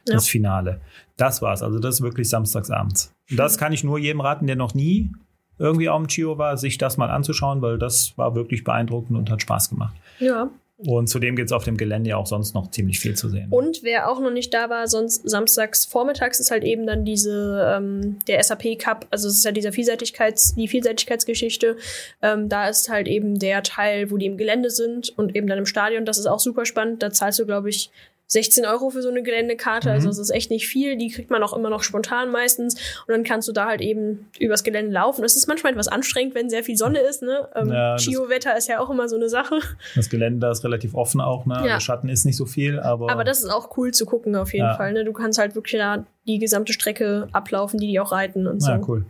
[0.08, 0.16] Ja.
[0.16, 0.82] Das Finale.
[1.16, 1.64] Das war's.
[1.64, 3.14] Also das ist wirklich samstags abends.
[3.30, 5.12] Und das kann ich nur jedem raten, der noch nie
[5.60, 9.30] irgendwie auf dem Chio war, sich das mal anzuschauen, weil das war wirklich beeindruckend und
[9.30, 9.96] hat Spaß gemacht.
[10.20, 10.50] Ja.
[10.86, 13.48] Und zudem gibt es auf dem Gelände ja auch sonst noch ziemlich viel zu sehen.
[13.50, 17.76] Und wer auch noch nicht da war, sonst samstags vormittags ist halt eben dann diese,
[17.76, 21.78] ähm, der SAP Cup, also es ist ja dieser Vielseitigkeits, die Vielseitigkeitsgeschichte.
[22.22, 25.60] Ähm, da ist halt eben der Teil, wo die im Gelände sind und eben dann
[25.60, 26.06] im Stadion.
[26.06, 27.04] Das ist auch super spannend.
[27.04, 27.92] Da zahlst du, glaube ich,
[28.32, 29.90] 16 Euro für so eine Geländekarte.
[29.90, 29.94] Mhm.
[29.96, 30.96] Also das ist echt nicht viel.
[30.96, 32.76] Die kriegt man auch immer noch spontan meistens.
[33.06, 35.26] Und dann kannst du da halt eben übers Gelände laufen.
[35.26, 37.22] Es ist manchmal etwas anstrengend, wenn sehr viel Sonne ist.
[37.24, 37.50] Ne?
[37.56, 39.60] Ähm, Ja, Chio-Wetter ist ja auch immer so eine Sache.
[39.96, 41.56] Das Gelände da ist relativ offen auch, ne?
[41.56, 41.74] Ja.
[41.74, 43.12] Also Schatten ist nicht so viel, aber.
[43.12, 44.76] Aber das ist auch cool zu gucken auf jeden Ja.
[44.76, 44.94] Fall.
[44.94, 45.04] Ne?
[45.04, 48.72] Du kannst halt wirklich da die gesamte Strecke ablaufen, die die auch reiten und so.
[48.72, 49.04] Ja, cool.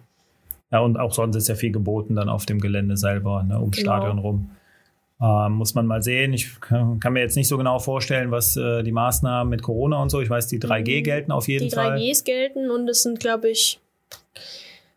[0.71, 3.77] Ja, und auch sonst ist ja viel geboten dann auf dem Gelände selber, ne, ums
[3.77, 3.97] Genau.
[3.97, 4.49] Stadion rum.
[5.23, 6.33] Ähm, muss man mal sehen.
[6.33, 10.01] Ich kann, kann mir jetzt nicht so genau vorstellen, was äh, die Maßnahmen mit Corona
[10.01, 10.19] und so.
[10.19, 11.03] Ich weiß, die 3G Mhm.
[11.03, 11.97] gelten auf jeden Die Fall.
[11.99, 13.79] 3Gs gelten und es sind, glaube ich,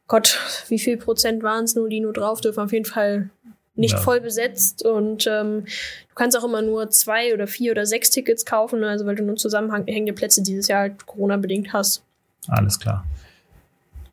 [0.06, 2.60] Gott, wie viel Prozent waren es nur, die nur drauf dürfen?
[2.60, 3.30] Auf jeden Fall
[3.74, 3.98] nicht Ja.
[4.00, 8.44] voll besetzt und ähm, du kannst auch immer nur zwei oder vier oder sechs Tickets
[8.46, 8.88] kaufen, ne?
[8.88, 12.02] also weil du nur zusammenhängende Plätze dieses Jahr halt Corona-bedingt hast.
[12.48, 13.04] Alles klar.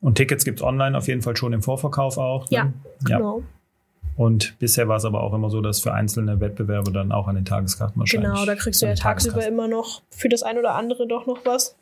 [0.02, 2.50] Und Tickets gibt es online auf jeden Fall schon im Vorverkauf auch.
[2.50, 2.74] Ne?
[3.08, 3.36] Ja, ja.
[4.16, 7.36] Und bisher war es aber auch immer so, dass für einzelne Wettbewerbe dann auch an
[7.36, 8.30] den Tageskarten wahrscheinlich.
[8.30, 11.46] Genau, da kriegst du ja tagsüber immer noch für das ein oder andere doch noch
[11.46, 11.76] was.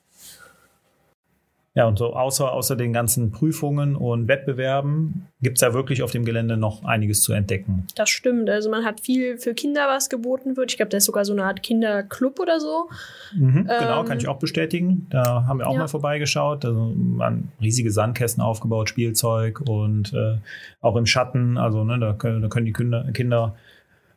[1.75, 6.11] Ja, und so außer, außer den ganzen Prüfungen und Wettbewerben gibt es ja wirklich auf
[6.11, 7.85] dem Gelände noch einiges zu entdecken.
[7.95, 8.49] Das stimmt.
[8.49, 10.71] Also man hat viel für Kinder, was geboten wird.
[10.71, 12.89] Ich glaube, da ist sogar so eine Art Kinderclub oder so.
[13.35, 15.05] Mhm, genau, Ähm, kann ich auch bestätigen.
[15.11, 15.79] Da haben wir auch ja.
[15.79, 16.65] mal vorbeigeschaut.
[16.65, 20.37] Also waren riesige Sandkästen aufgebaut, Spielzeug und äh,
[20.81, 21.57] auch im Schatten.
[21.57, 23.55] Also ne, da, können, da können die Kinder, Kinder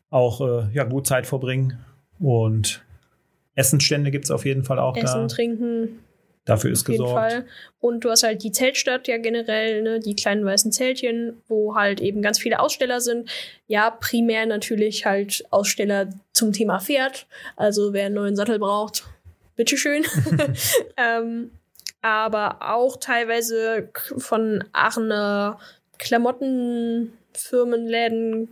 [0.09, 1.79] auch äh, ja, gut Zeit verbringen.
[2.19, 2.83] Und
[3.55, 5.27] Essensstände gibt es auf jeden Fall auch Essen, da.
[5.27, 5.99] trinken,
[6.45, 7.33] Dafür ist auf jeden gesorgt.
[7.33, 7.47] Fall.
[7.79, 12.01] Und du hast halt die Zeltstadt ja generell, ne, die kleinen weißen Zeltchen, wo halt
[12.01, 13.31] eben ganz viele Aussteller sind.
[13.69, 17.29] Ja, primär natürlich halt Aussteller zum Thema Pferd.
[17.57, 19.05] Also wer einen neuen Sattel braucht,
[19.55, 20.05] bitteschön.
[20.97, 21.53] ähm,
[22.01, 25.61] aber auch teilweise von Aachener
[25.99, 28.49] Klamottenfirmenläden,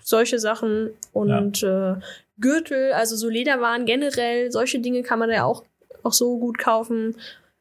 [0.00, 1.96] solche Sachen und äh,
[2.38, 5.64] Gürtel, also so Lederwaren generell, solche Dinge kann man ja auch,
[6.04, 7.16] auch so gut kaufen.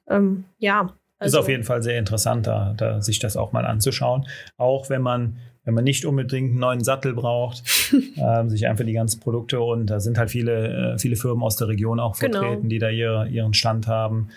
[0.10, 0.94] Ähm, ja.
[1.20, 4.26] ist auf jeden Fall sehr interessant, da, da sich das auch mal anzuschauen.
[4.58, 7.64] Auch wenn man, wenn man nicht unbedingt einen neuen Sattel braucht,
[8.18, 11.56] ähm, sich einfach die ganzen Produkte und da sind halt viele, äh, viele Firmen aus
[11.56, 12.40] der Region auch Genau.
[12.40, 14.30] vertreten, die da ihr, ihren Stand haben.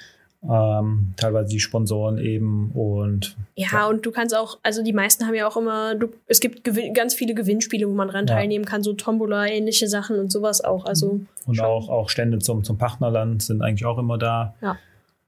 [0.48, 3.86] Ähm, teilweise die Sponsoren eben und Ja, Ja.
[3.86, 6.62] und du kannst auch, also die meisten haben ja auch immer, du, es gibt
[6.94, 8.34] ganz viele Gewinnspiele, wo man dran Ja.
[8.34, 10.84] teilnehmen kann, so Tombola, ähnliche Sachen und sowas auch.
[10.84, 11.64] Also und Schon.
[11.64, 14.54] auch, auch Stände zum, zum Partnerland sind eigentlich auch immer da.
[14.60, 14.76] Ja.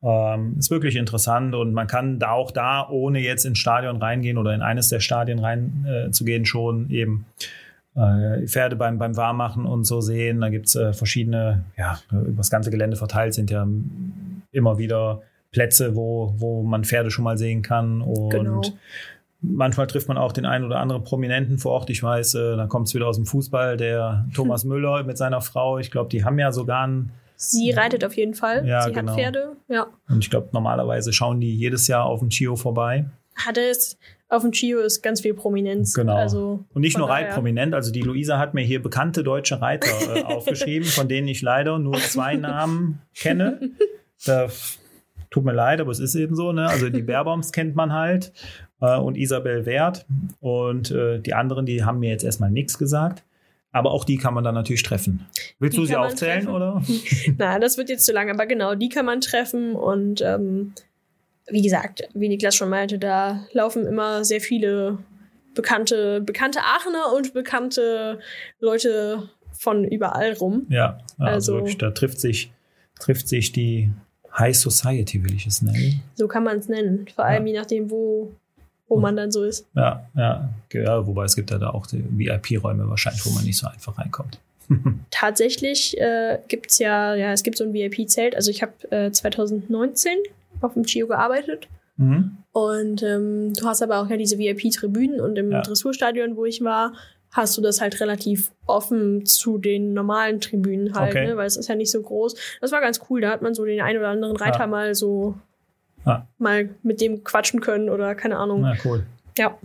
[0.03, 4.37] Ähm, ist wirklich interessant und man kann da auch da, ohne jetzt ins Stadion reingehen
[4.37, 7.25] oder in eines der Stadien rein äh, zu gehen, schon eben
[7.97, 10.43] äh, Pferde beim, beim Warmmachen und so sehen.
[10.43, 13.67] Da gibt's äh, verschiedene, ja, über das ganze Gelände verteilt sind ja
[14.53, 18.03] immer wieder Plätze, wo, wo man Pferde schon mal sehen kann.
[18.03, 18.63] Und Genau.
[19.41, 21.91] manchmal trifft man auch den einen oder anderen Prominenten vor Ort.
[21.91, 25.41] Ich weiß, äh, da kommt es wieder aus dem Fußball, der Thomas Müller mit seiner
[25.41, 25.79] Frau.
[25.79, 28.67] Ich glaube, die haben ja sogar einen sie reitet auf jeden Fall.
[28.67, 29.13] Ja, sie genau.
[29.13, 29.57] hat Pferde.
[29.69, 29.87] Ja.
[30.09, 33.05] Und ich glaube, normalerweise schauen die jedes Jahr auf dem Chio vorbei.
[33.35, 33.99] Hat es,
[34.31, 35.93] auf dem Chio ist ganz viel Prominenz.
[35.93, 36.17] Genau.
[36.17, 37.27] Also, Und nicht nur daher.
[37.27, 37.75] reitprominent.
[37.75, 41.79] Also die Luisa hat mir hier bekannte deutsche Reiter äh, aufgeschrieben, von denen ich leider
[41.79, 43.61] nur zwei Namen kenne.
[44.25, 44.49] Da,
[45.31, 46.53] tut mir leid, aber es ist eben so.
[46.53, 46.67] Ne?
[46.69, 48.33] Also die Baerbaums kennt man halt
[48.81, 50.07] äh, und Isabel Wert.
[50.41, 53.23] Und äh, die anderen, die haben mir jetzt erstmal nichts gesagt.
[53.73, 55.27] Aber auch die kann man dann natürlich treffen.
[55.59, 56.55] Willst Die du sie aufzählen, treffen.
[56.55, 56.83] oder?
[57.39, 60.73] Na, das wird jetzt zu lang, aber genau, die kann man treffen und ähm,
[61.49, 64.99] wie gesagt, wie Niklas schon meinte, da laufen immer sehr viele
[65.55, 68.19] bekannte, bekannte Aachener und bekannte
[68.61, 70.67] Leute von überall rum.
[70.71, 72.51] Ja, also, Also- da trifft sich,
[72.99, 73.91] trifft sich die
[74.39, 76.03] High Society will ich es nennen.
[76.15, 77.07] So kann man es nennen.
[77.15, 78.33] Vor allem je nachdem, wo,
[78.89, 79.67] wo man dann so ist.
[79.75, 83.57] Ja, ja, ja, wobei es gibt ja da auch die VIP-Räume wahrscheinlich, wo man nicht
[83.59, 84.39] so einfach reinkommt.
[85.11, 88.35] Tatsächlich äh, gibt es ja, ja, es gibt so ein VIP-Zelt.
[88.35, 90.13] Also ich habe äh, 2019
[90.61, 91.69] auf dem Chio gearbeitet.
[91.97, 92.37] Mhm.
[92.53, 95.63] Und ähm, du hast aber auch ja diese VIP-Tribünen und im Ja.
[95.63, 96.93] Dressurstadion, wo ich war,
[97.37, 101.27] hast du das halt relativ offen zu den normalen Tribünen halt, Okay.
[101.27, 101.37] ne?
[101.37, 102.35] weil es ist ja nicht so groß.
[102.61, 104.67] Das war ganz cool, da hat man so den einen oder anderen Reiter Ja.
[104.67, 105.35] mal so
[106.07, 106.27] Ja.
[106.39, 108.63] mal mit dem quatschen können oder keine Ahnung.
[108.63, 109.05] Na cool.
[109.39, 109.57] Ja.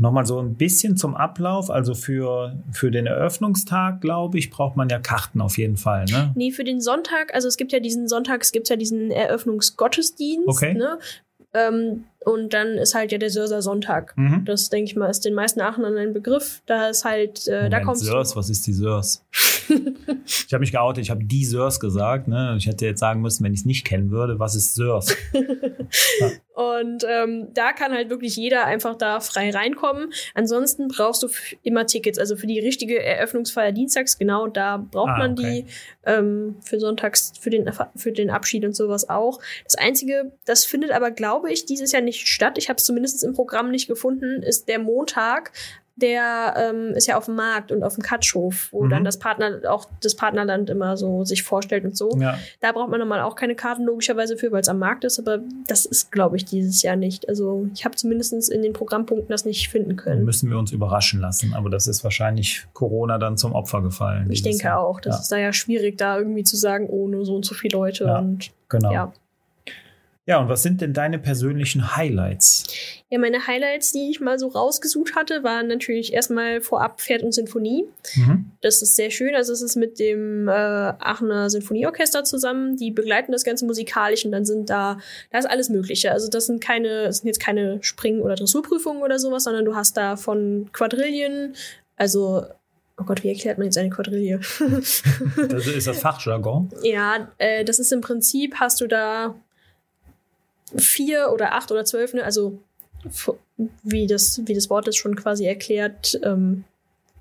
[0.00, 1.70] Nochmal so ein bisschen zum Ablauf.
[1.70, 6.04] Also für, für den Eröffnungstag, glaube ich, braucht man ja Karten auf jeden Fall.
[6.04, 6.30] Ne?
[6.36, 10.74] Nee, für den Sonntag, also es gibt ja diesen Sonntags, gibt ja diesen Eröffnungsgottesdienst, Okay.
[10.74, 10.98] ne?
[11.54, 14.14] Ähm, und dann ist halt ja der Sörser Sonntag.
[14.16, 14.44] Mhm.
[14.44, 16.62] Das, denke ich mal, ist den meisten Aachenern ein Begriff.
[16.66, 19.24] Da ist halt, äh, da Moment, kommst Sörs, was ist die Sörs?
[19.68, 22.28] Ich habe mich geoutet, ich habe die Sörs gesagt.
[22.28, 22.54] Ne?
[22.58, 25.14] Ich hätte jetzt sagen müssen, wenn ich es nicht kennen würde, was ist Sörs?
[26.54, 30.12] Und ähm, da kann halt wirklich jeder einfach da frei reinkommen.
[30.34, 31.28] Ansonsten brauchst du
[31.62, 32.18] immer Tickets.
[32.18, 35.64] Also für die richtige Eröffnungsfeier dienstags, genau, da braucht Ah, man okay.
[35.66, 35.72] die.
[36.04, 39.38] Ähm, für sonntags, für den, für den Abschied und sowas auch.
[39.64, 42.58] Das Einzige, das findet aber, glaube ich, dieses Jahr nicht statt.
[42.58, 45.52] Ich habe es zumindest im Programm nicht gefunden, ist der Montag.
[46.00, 48.90] Der ähm, ist ja auf dem Markt und auf dem Katschhof, wo Mhm.
[48.90, 52.16] dann das Partner, auch das Partnerland immer so sich vorstellt und so.
[52.18, 55.18] Ja, Da braucht man normal auch keine Karten logischerweise für, weil es am Markt ist,
[55.18, 57.28] aber das ist, glaube ich, dieses Jahr nicht.
[57.28, 60.24] Also ich habe zumindest in den Programmpunkten das nicht finden dann können.
[60.24, 61.54] müssen wir uns überraschen lassen.
[61.54, 64.30] Aber das ist wahrscheinlich Corona dann zum Opfer gefallen.
[64.30, 64.80] Ich denke Jahr.
[64.80, 65.00] auch.
[65.00, 67.54] Das ja, ist da ja schwierig, da irgendwie zu sagen, oh, nur so und so
[67.54, 68.04] viele Leute.
[68.04, 68.18] Ja.
[68.18, 68.92] Und genau.
[68.92, 69.12] ja.
[70.28, 72.64] Ja, und was sind denn deine persönlichen Highlights?
[73.10, 77.32] ja, meine Highlights, die ich mal so rausgesucht hatte, waren natürlich erstmal vorab Pferd und
[77.32, 77.86] Sinfonie.
[78.16, 78.50] Mhm.
[78.60, 79.34] Das ist sehr schön.
[79.34, 82.76] Also es ist mit dem äh, Aachener Sinfonieorchester zusammen.
[82.76, 84.98] Die begleiten das Ganze musikalisch und dann sind da,
[85.30, 86.12] da ist alles Mögliche.
[86.12, 89.74] Also das sind keine, das sind jetzt keine Spring- oder Dressurprüfungen oder sowas, sondern du
[89.74, 91.54] hast da von Quadrillen,
[91.96, 92.44] also
[93.00, 94.40] Oh Gott, wie erklärt man jetzt eine Quadrille?
[95.48, 96.68] Das ist das Fachjargon.
[96.82, 99.36] ja, äh, das ist im Prinzip, hast du da
[100.76, 102.24] vier oder acht oder zwölf, ne?
[102.24, 102.58] also
[103.82, 106.64] wie das, wie das Wort das schon quasi erklärt, ähm,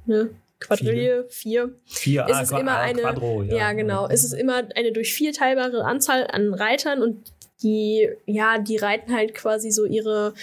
[0.06, 0.30] ne?
[0.60, 1.76] Quadrille, vier.
[1.86, 4.08] Vier Es ah, ist Qua- immer ah, eine- Quadro, Ja, genau.
[4.08, 7.32] Es ist immer eine durch vier teilbare Anzahl an Reitern und
[7.62, 10.34] die, ja, die reiten halt quasi so ihre,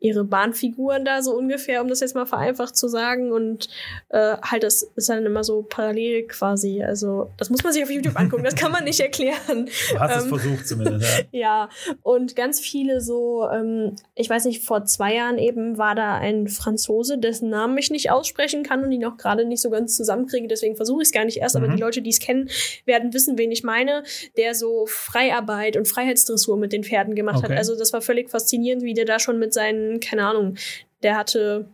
[0.00, 3.32] ihre Bahnfiguren da so ungefähr, um das jetzt mal vereinfacht zu sagen.
[3.32, 3.68] Und
[4.08, 6.82] äh, halt, das ist dann immer so parallel quasi.
[6.82, 9.68] Also, das muss man sich auf YouTube angucken, das kann man nicht erklären.
[9.92, 11.24] Du hast es ähm, versucht zumindest.
[11.32, 11.40] Ja.
[11.50, 11.68] Ja,
[12.02, 16.48] und ganz viele so, ähm, ich weiß nicht, vor zwei Jahren eben war da ein
[16.48, 20.46] Franzose, dessen Namen ich nicht aussprechen kann und ihn auch gerade nicht so ganz zusammenkriege,
[20.48, 21.76] deswegen versuche ich es gar nicht erst, aber Mhm.
[21.76, 22.48] die Leute, die es kennen,
[22.84, 24.02] werden wissen, wen ich meine,
[24.36, 27.52] der so Freiarbeit und Freiheitsdressur mit den Pferden gemacht Okay.
[27.52, 27.58] hat.
[27.58, 30.54] Also das war völlig faszinierend, wie der da schon mit seinen, keine Ahnung,
[31.02, 31.66] der hatte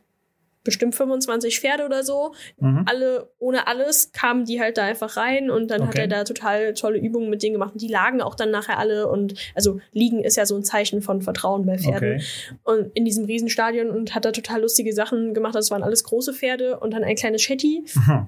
[0.65, 2.83] bestimmt 25 Pferde oder so, Mhm.
[2.87, 6.01] alle, ohne alles, kamen die halt da einfach rein und dann hat Okay.
[6.01, 7.75] er da total tolle Übungen mit denen gemacht.
[7.75, 11.03] Und die lagen auch dann nachher alle und, also liegen ist ja so ein Zeichen
[11.03, 11.97] von Vertrauen bei Pferden.
[12.17, 12.23] Okay.
[12.65, 15.55] Und in diesem Riesenstadion und hat da total lustige Sachen gemacht.
[15.55, 18.27] Das waren alles große Pferde und dann ein kleines Shetty Mhm.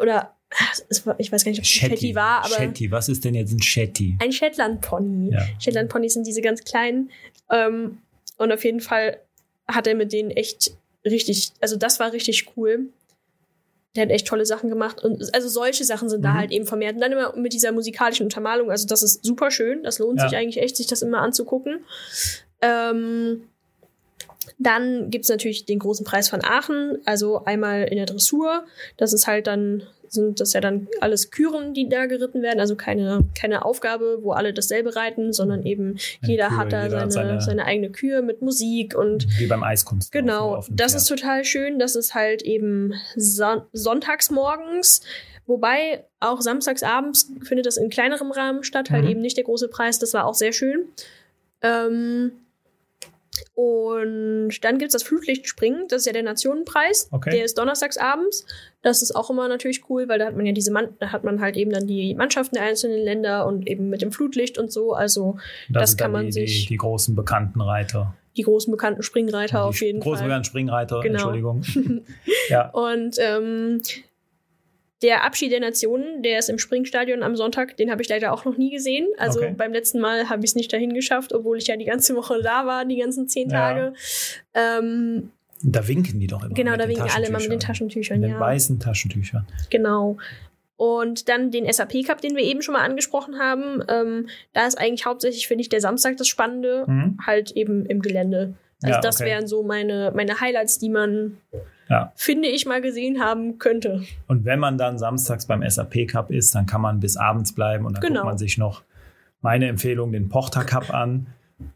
[0.00, 0.36] oder,
[1.06, 3.34] war, ich weiß gar nicht, ob es ein Shetty war, aber Shetty, was ist denn
[3.34, 4.16] jetzt ein Shetty?
[4.22, 5.32] ein Shetland-Pony.
[5.32, 5.40] Ja.
[5.58, 7.10] Shetland-Ponys sind diese ganz kleinen.
[7.50, 7.98] Ähm,
[8.38, 9.18] und auf jeden Fall
[9.74, 10.72] hat er mit denen echt
[11.04, 12.88] richtig, also das war richtig cool.
[13.96, 15.02] Der hat echt tolle Sachen gemacht.
[15.02, 16.38] Und also solche Sachen sind da Mhm.
[16.38, 16.94] halt eben vermehrt.
[16.94, 18.70] Und dann immer mit dieser musikalischen Untermalung.
[18.70, 19.82] Also das ist super schön.
[19.82, 20.28] Das lohnt Ja.
[20.28, 21.84] sich eigentlich echt, sich das immer anzugucken.
[22.62, 23.48] Ähm,
[24.62, 26.98] dann gibt's natürlich den großen Preis von Aachen.
[27.06, 28.64] Also einmal in der Dressur.
[28.98, 32.60] Das ist halt dann, sind das ja dann alles Küren, die da geritten werden.
[32.60, 36.82] Also keine, keine Aufgabe, wo alle dasselbe reiten, sondern eben Eine jeder Kühe, hat da
[36.84, 40.12] jeder hat seine, seine- seine eigene Kühe mit Musik und Wie beim Eiskunst.
[40.12, 41.78] Genau, das ist total schön.
[41.78, 45.00] Das ist halt eben son sonntags morgens.
[45.46, 49.10] Wobei auch samstags abends findet das in kleinerem Rahmen statt, halt Mhm.
[49.10, 49.98] eben nicht der große Preis.
[49.98, 50.84] Das war auch sehr schön.
[51.62, 52.32] Ähm,
[53.54, 57.08] und dann gibt's das Flutlichtspringen, das ist ja der Nationenpreis.
[57.12, 57.30] Okay.
[57.30, 58.44] Der ist donnerstags abends.
[58.82, 61.24] Das ist auch immer natürlich cool, weil da hat man ja diese Mann da hat
[61.24, 64.72] man halt eben dann die Mannschaften der einzelnen Länder und eben mit dem Flutlicht und
[64.72, 64.92] so.
[64.94, 65.36] Also
[65.68, 68.14] das, das kann man die, sich- Die, die großen bekannten Reiter.
[68.36, 70.28] die großen bekannten Springreiter die auf jeden großen Fall.
[70.28, 71.14] bekannten Springreiter, Genau.
[71.30, 71.62] Entschuldigung.
[72.48, 72.70] ja.
[72.70, 73.82] Und ähm,
[75.02, 78.44] der Abschied der Nationen, der ist im Springstadion am Sonntag, den habe ich leider auch
[78.44, 79.08] noch nie gesehen.
[79.18, 79.54] Also Okay.
[79.56, 82.40] beim letzten Mal habe ich es nicht dahin geschafft, obwohl ich ja die ganze Woche
[82.42, 83.56] da war, die ganzen zehn Ja.
[83.72, 83.92] Tage.
[84.54, 85.30] Ähm,
[85.62, 86.54] Da winken die doch immer.
[86.54, 88.20] genau, da winken alle mal mit den Taschentüchern.
[88.20, 88.40] Taschentüchern, Mit den ja.
[88.40, 89.46] weißen Taschentüchern.
[89.70, 90.16] Genau.
[90.76, 93.82] Und dann den SAP Cup, den wir eben schon mal angesprochen haben.
[93.88, 97.18] Ähm, da ist eigentlich hauptsächlich, finde ich, der Samstag das Spannende, Mhm.
[97.26, 98.54] halt eben im Gelände.
[98.82, 99.26] Also Ja, das okay.
[99.30, 101.36] wären so meine, meine Highlights, die man,
[101.90, 102.12] Ja.
[102.14, 104.02] finde ich, mal gesehen haben könnte.
[104.28, 107.84] Und wenn man dann samstags beim SAP Cup ist, dann kann man bis abends bleiben
[107.84, 108.20] und dann Genau.
[108.20, 108.82] guckt man sich noch
[109.42, 111.26] meine Empfehlung, den Porter Cup an.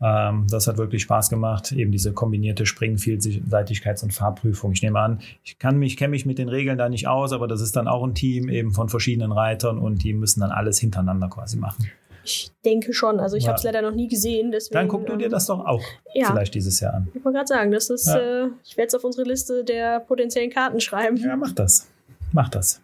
[0.00, 1.72] Ähm, das hat wirklich Spaß gemacht.
[1.72, 4.72] Eben diese kombinierte Springen-Vielseitigkeits- und Fahrprüfung.
[4.72, 7.48] Ich nehme an, ich kann mich, kenne mich mit den Regeln da nicht aus, aber
[7.48, 10.79] das ist dann auch ein Team eben von verschiedenen Reitern und die müssen dann alles
[10.79, 11.87] hintereinander quasi machen.
[12.24, 13.20] Ich denke schon.
[13.20, 13.48] Also ich Ja.
[13.50, 14.50] habe es leider noch nie gesehen.
[14.50, 15.82] Deswegen, Dann guck du dir ähm, das doch auch
[16.14, 16.26] Ja.
[16.28, 17.08] vielleicht dieses Jahr an.
[17.14, 18.44] Ich wollte gerade sagen, das ist, Ja.
[18.46, 21.16] äh, ich werde es auf unsere Liste der potenziellen Karten schreiben.
[21.18, 21.88] Ja, mach das.
[22.32, 22.80] Mach das.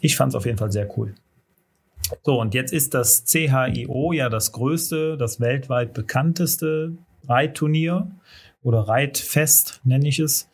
[0.00, 1.14] Ich fand es auf jeden Fall sehr cool.
[2.22, 6.92] So, und jetzt ist das CHIO ja das größte, das weltweit bekannteste
[7.28, 8.08] Reitturnier
[8.62, 10.48] oder Reitfest, nenne ich es.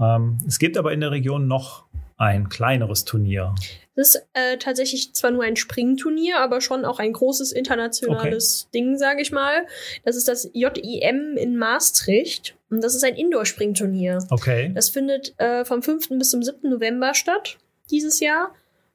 [0.00, 1.84] Ähm, es gibt aber in der Region noch
[2.16, 3.54] ein kleineres Turnier.
[3.96, 8.98] Das ist äh, tatsächlich zwar nur ein Springturnier, aber schon auch ein großes internationales Ding,
[8.98, 9.66] sage ich mal.
[10.04, 14.18] Das ist das JIM in Maastricht und das ist ein Indoor-Springturnier.
[14.30, 14.70] Okay.
[14.74, 16.10] Das findet äh, vom 5.
[16.10, 16.68] bis zum 7.
[16.70, 17.56] November statt,
[17.90, 18.50] dieses Jahr.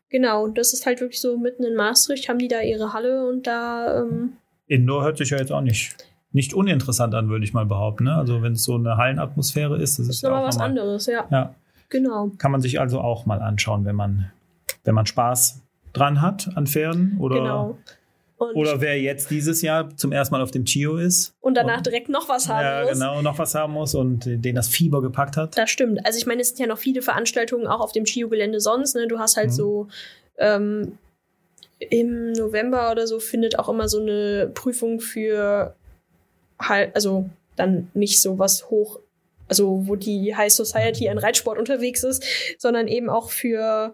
[0.10, 3.28] Genau, und das ist halt wirklich so mitten in Maastricht, haben die da ihre Halle
[3.28, 4.34] und da, ähm,
[4.68, 5.96] Indoor hört sich ja jetzt auch nicht,
[6.32, 8.04] nicht uninteressant an, würde ich mal behaupten.
[8.06, 8.16] Ne?
[8.16, 11.28] Also wenn es so eine Hallenatmosphäre ist, das ist, ist ja auch was anderes, ja.
[11.32, 11.56] Ja,
[11.90, 12.30] Genau.
[12.38, 14.32] kann man sich also auch mal anschauen, wenn man,
[14.84, 15.62] wenn man Spaß
[15.94, 17.78] dran hat an Pferden oder Genau.
[18.38, 21.36] Und, Oder wer jetzt dieses Jahr zum ersten Mal auf dem Chio ist.
[21.42, 22.94] und danach direkt noch was haben ja, muss.
[22.94, 25.56] genau, noch was haben muss und den das Fieber gepackt hat.
[25.56, 26.04] Das stimmt.
[26.08, 28.96] Also ich meine, es sind ja noch viele Veranstaltungen auch auf dem Chio-Gelände sonst.
[28.96, 29.08] Ne?
[29.08, 29.54] Du hast halt Mhm.
[29.54, 29.88] so
[30.40, 30.98] ähm,
[31.78, 35.76] im November oder so findet auch immer so eine Prüfung für
[36.60, 38.98] halt, also dann nicht so was hoch,
[39.48, 42.24] also wo die High Society an Reitsport unterwegs ist,
[42.58, 43.94] sondern eben auch für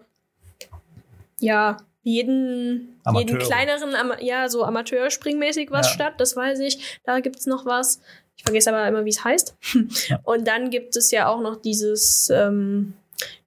[1.40, 5.92] ja jeden, jeden kleineren, Ama ja, so Amateurspringmäßig was Ja.
[5.92, 6.98] statt, das weiß ich.
[7.04, 8.00] Da gibt's noch was.
[8.36, 9.56] Ich vergesse aber immer, wie es heißt.
[10.08, 10.20] Ja.
[10.22, 12.94] Und dann gibt es ja auch noch dieses, ähm,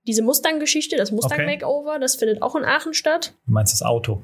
[0.05, 3.33] diese Mustang-Geschichte, das Mustang-Makeover, das findet auch in Aachen statt.
[3.47, 4.21] Du meinst das Auto.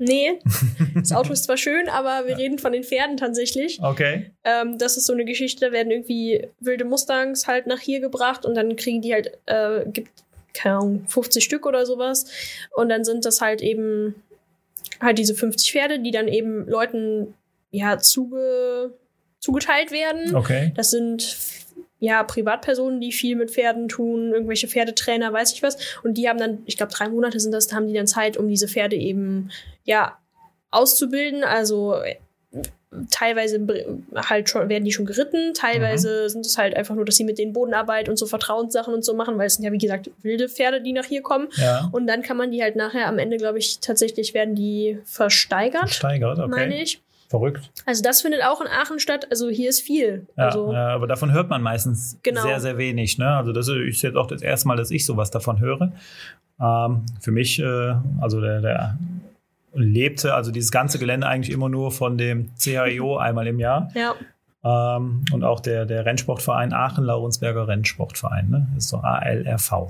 [0.00, 0.38] Nee,
[0.94, 3.80] das Auto ist zwar schön, aber wir reden von den Pferden tatsächlich.
[3.82, 4.30] Okay.
[4.44, 8.44] Ähm, das ist so eine Geschichte, da werden irgendwie wilde Mustangs halt nach hier gebracht
[8.44, 10.10] und dann kriegen die halt, äh, gibt,
[10.54, 12.26] keine Ahnung, 50 Stück oder sowas.
[12.74, 14.14] Und dann sind das halt eben
[15.00, 17.34] halt diese 50 Pferde, die dann eben Leuten
[17.70, 18.94] ja zuge,
[19.38, 20.34] zugeteilt werden.
[20.34, 20.72] Okay.
[20.74, 21.36] Das sind
[22.00, 25.76] ja Privatpersonen, die viel mit Pferden tun, irgendwelche Pferdetrainer, weiß ich was.
[26.02, 28.36] Und die haben dann, ich glaube, drei Monate sind das, da haben die dann Zeit,
[28.36, 29.50] um diese Pferde eben
[29.84, 30.18] ja
[30.70, 31.42] auszubilden.
[31.42, 31.96] Also
[33.10, 33.60] teilweise
[34.16, 37.38] halt schon, werden die schon geritten, teilweise sind es halt einfach nur, dass sie mit
[37.38, 40.48] den Bodenarbeit und so Vertrauenssachen und so machen, weil es sind ja wie gesagt wilde
[40.48, 41.48] Pferde, die nach hier kommen.
[41.56, 41.88] Ja.
[41.92, 45.90] Und dann kann man die halt nachher am Ende, glaube ich, tatsächlich werden die versteigert,
[45.90, 46.48] Steigert, okay.
[46.48, 47.02] meine ich.
[47.28, 47.70] Verrückt.
[47.84, 49.26] Also das findet auch in Aachen statt.
[49.30, 50.26] Also hier ist viel.
[50.38, 52.40] Ja, also ja, aber davon hört man meistens Genau.
[52.40, 53.18] sehr, sehr wenig.
[53.18, 53.28] Ne?
[53.28, 55.92] Also das ist jetzt auch das erste Mal, dass ich sowas davon höre.
[56.58, 58.98] Ähm, für mich, äh, also der, der
[59.74, 63.90] lebte, also dieses ganze Gelände eigentlich immer nur von dem CHIO einmal im Jahr.
[63.94, 64.14] ja.
[64.64, 68.66] Ähm, und auch der, der Rennsportverein Aachen, Laurensberger Rennsportverein, ne?
[68.76, 69.86] ist so ALRV.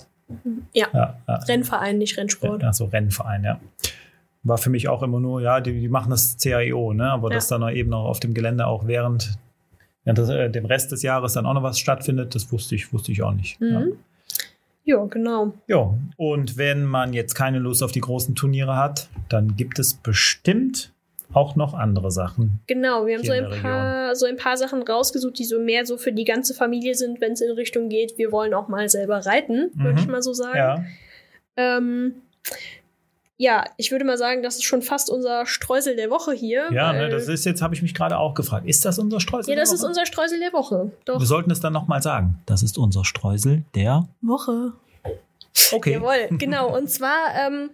[0.74, 0.88] Ja.
[0.92, 1.34] Ja, ja.
[1.36, 2.62] Rennverein, nicht Rennsport.
[2.62, 3.58] Ja, so Rennverein, ja.
[4.42, 7.10] War für mich auch immer nur, ja, die, die machen das CAIO, ne?
[7.10, 7.36] Aber Ja.
[7.36, 9.38] dass dann eben auch auf dem Gelände auch während,
[10.04, 12.92] während des, äh, dem Rest des Jahres dann auch noch was stattfindet, das wusste ich,
[12.92, 13.58] wusste ich auch nicht.
[13.62, 13.80] Ja.
[13.80, 13.92] Mhm.
[14.88, 15.52] Ja, genau.
[15.66, 19.92] ja, und wenn man jetzt keine Lust auf die großen Turniere hat, dann gibt es
[19.92, 20.92] bestimmt
[21.34, 22.60] auch noch andere Sachen.
[22.68, 25.84] Genau, wir haben so in ein, paar, so ein paar Sachen rausgesucht, die so mehr
[25.84, 28.88] so für die ganze Familie sind, wenn es in Richtung geht, wir wollen auch mal
[28.88, 29.98] selber reiten, würde Mhm.
[29.98, 30.56] ich mal so sagen.
[30.56, 30.84] Ja,
[31.56, 32.14] Ähm,
[33.40, 36.68] ja, ich würde mal sagen, das ist schon fast unser Streusel der Woche hier.
[36.72, 38.66] ja, ne, das ist jetzt, habe ich mich gerade auch gefragt.
[38.68, 39.54] Ist das unser Streusel?
[39.54, 39.88] ja, das der ist Woche?
[39.88, 40.90] unser Streusel der Woche.
[41.04, 41.20] Doch.
[41.20, 42.40] Wir sollten es dann nochmal sagen.
[42.46, 44.72] Das ist unser Streusel der Woche.
[45.72, 45.92] Okay.
[45.94, 46.76] Jawohl, genau.
[46.76, 47.70] Und zwar ähm,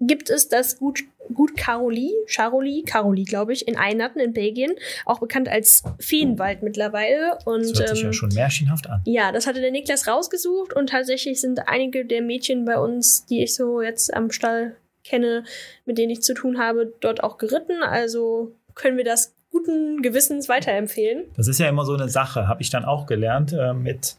[0.00, 1.00] gibt es das Gut,
[1.32, 4.72] Gut Caroli, Charoli, Caroli, glaube ich, in Einatten in Belgien,
[5.06, 7.38] auch bekannt als Feenwald mittlerweile.
[7.44, 9.00] Und Das hört sich ähm, ja schon märchenhaft an.
[9.04, 13.42] ja, das hatte der Niklas rausgesucht und tatsächlich sind einige der Mädchen bei uns, die
[13.44, 15.44] ich so jetzt am Stall kenne,
[15.84, 17.82] mit denen ich zu tun habe, dort auch geritten.
[17.82, 21.26] Also können wir das guten Gewissens weiterempfehlen.
[21.36, 24.16] Das ist ja immer so eine Sache, habe ich dann auch gelernt, äh, mit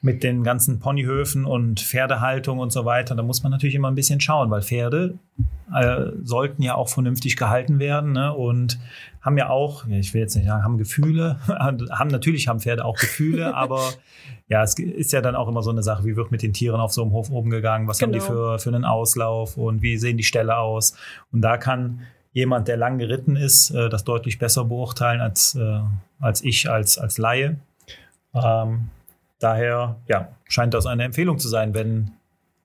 [0.00, 3.94] mit den ganzen Ponyhöfen und Pferdehaltung und so weiter, da muss man natürlich immer ein
[3.94, 5.18] bisschen schauen, weil Pferde
[5.74, 8.32] äh, sollten ja auch vernünftig gehalten werden ne?
[8.32, 8.78] und
[9.20, 12.96] haben ja auch, ich will jetzt nicht sagen, haben Gefühle, haben natürlich haben Pferde auch
[12.96, 13.82] Gefühle, aber
[14.48, 16.80] ja, es ist ja dann auch immer so eine Sache, wie wird mit den Tieren
[16.80, 18.08] auf so einem Hof oben gegangen, was genau.
[18.08, 18.56] haben die genau.
[18.56, 20.96] für, für einen Auslauf und wie sehen die Ställe aus
[21.32, 22.00] und da kann
[22.32, 25.80] jemand, der lang geritten ist, äh, das deutlich besser beurteilen als, äh,
[26.20, 27.56] als ich als, als Laie.
[28.34, 28.90] Ähm,
[29.38, 32.12] daher, ja, scheint das eine Empfehlung zu sein, wenn.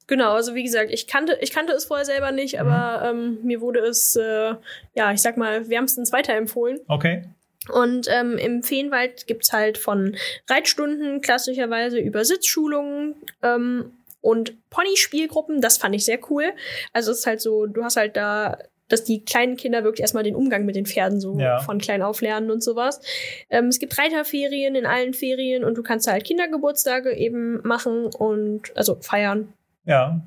[0.08, 3.20] Genau, also wie gesagt, ich kannte, ich kannte es vorher selber nicht, aber mhm.
[3.20, 4.56] ähm, mir wurde es, äh,
[4.96, 6.80] ja, ich sag mal, wärmstens weiterempfohlen.
[6.88, 7.24] Okay.
[7.72, 10.18] Und ähm, im Feenwald gibt es halt von
[10.50, 15.62] Reitstunden klassischerweise über Sitzschulungen ähm, und Pony-Spielgruppen.
[15.62, 16.52] Das fand ich sehr cool.
[16.92, 18.58] Also es ist halt so, du hast halt da
[18.90, 21.60] dass die kleinen Kinder wirklich erstmal den Umgang mit den Pferden so ja.
[21.60, 23.02] von klein auf lernen und sowas.
[23.50, 28.76] Ähm, es gibt Reiterferien in allen Ferien und du kannst halt Kindergeburtstage eben machen und
[28.76, 29.54] also feiern.
[29.86, 30.22] Ja.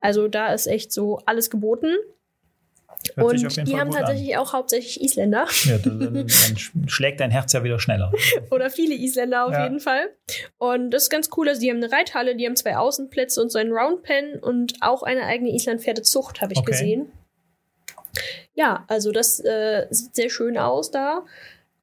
[0.00, 1.96] Also da ist echt so alles geboten.
[3.16, 4.42] Hört und die haben tatsächlich an.
[4.42, 5.46] auch hauptsächlich Isländer.
[5.64, 6.28] Ja, dann,
[6.86, 8.12] schlägt dein Herz ja wieder schneller.
[8.50, 9.64] Oder viele Isländer auf ja.
[9.64, 10.10] jeden Fall.
[10.58, 11.48] Und das ist ganz cool.
[11.48, 15.02] Also die haben eine Reithalle, die haben zwei Außenplätze und so einen Roundpen und auch
[15.02, 16.70] eine eigene Island-Pferdezucht, habe ich okay.
[16.70, 17.12] gesehen.
[18.54, 21.24] Ja, also das äh, sieht sehr schön aus da.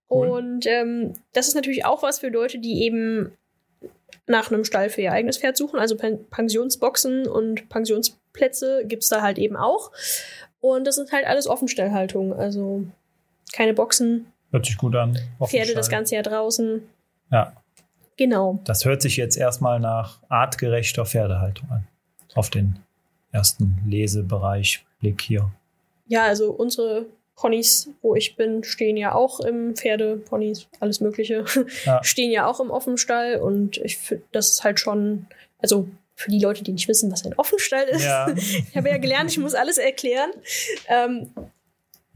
[0.10, 0.28] Cool.
[0.28, 3.38] Und ähm, das ist natürlich auch was für Leute, die eben
[4.30, 5.80] nach einem Stall für ihr eigenes Pferd suchen.
[5.80, 9.92] Also Pen Pensionsboxen und Pensionsplätze gibt es da halt eben auch.
[10.62, 12.34] Und das ist halt alles Offenstellhaltung.
[12.34, 12.84] Also
[13.52, 14.28] keine Boxen.
[14.52, 15.18] Hört sich gut an.
[15.44, 16.82] Pferde das ganze Jahr draußen.
[17.32, 17.54] Ja.
[18.18, 18.60] Genau.
[18.66, 21.88] Das hört sich jetzt erstmal nach artgerechter Pferdehaltung an.
[22.36, 22.80] Auf den
[23.32, 25.50] ersten Lesebereich Blick hier.
[26.08, 27.06] Ja, also unsere
[27.40, 31.46] Ponys, wo ich bin, stehen ja auch im Pferdeponys, alles Mögliche,
[31.86, 32.04] ja.
[32.04, 35.26] stehen ja auch im Offenstall und ich finde, das ist halt schon,
[35.58, 38.04] also für die Leute, die nicht wissen, was ein Offenstall ist.
[38.04, 38.30] Ja.
[38.36, 40.32] ich habe ja gelernt, ich muss alles erklären.
[40.90, 41.30] Ähm,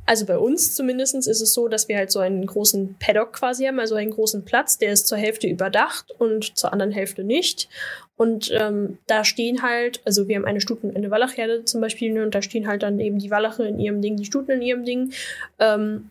[0.05, 3.63] also bei uns zumindest ist es so, dass wir halt so einen großen Paddock quasi
[3.63, 7.69] haben, also einen großen Platz, der ist zur Hälfte überdacht und zur anderen Hälfte nicht.
[8.15, 12.23] Und ähm, da stehen halt, also wir haben eine Stuten, eine Wallachherde zum Beispiel, ne,
[12.23, 14.85] und da stehen halt dann eben die Wallache in ihrem Ding, die Stuten in ihrem
[14.85, 15.11] Ding.
[15.59, 16.09] Ähm,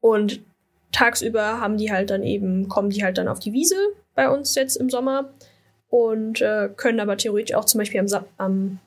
[0.00, 0.40] und
[0.92, 3.76] tagsüber haben die halt dann eben, kommen die halt dann auf die Wiese
[4.14, 5.30] bei uns jetzt im Sommer
[5.90, 8.78] und äh, können aber theoretisch auch zum Beispiel am, Sa am,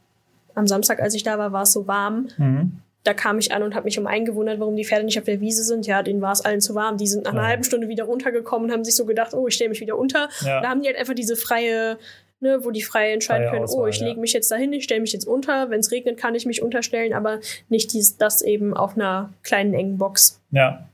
[0.55, 2.29] am Samstag, als ich da war, war es so warm.
[2.37, 5.17] Mhm da kam ich an und habe mich um einen gewundert, warum die Pferde nicht
[5.17, 5.87] auf der Wiese sind.
[5.87, 6.97] Ja, denen war es allen zu warm.
[6.97, 9.55] Die sind nach einer halben Stunde wieder runtergekommen und haben sich so gedacht, oh, ich
[9.55, 10.29] stelle mich wieder unter.
[10.41, 10.61] Ja.
[10.61, 11.97] Da haben die halt einfach diese freie,
[12.41, 14.07] ne, wo die frei entscheiden freie können, Auswahl, oh, ich ja.
[14.07, 15.69] lege mich jetzt dahin, ich stelle mich jetzt unter.
[15.69, 17.39] Wenn es regnet, kann ich mich unterstellen, aber
[17.69, 20.41] nicht dies, das eben auf einer kleinen engen Box.
[20.51, 20.87] Ja.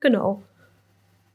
[0.00, 0.42] Genau.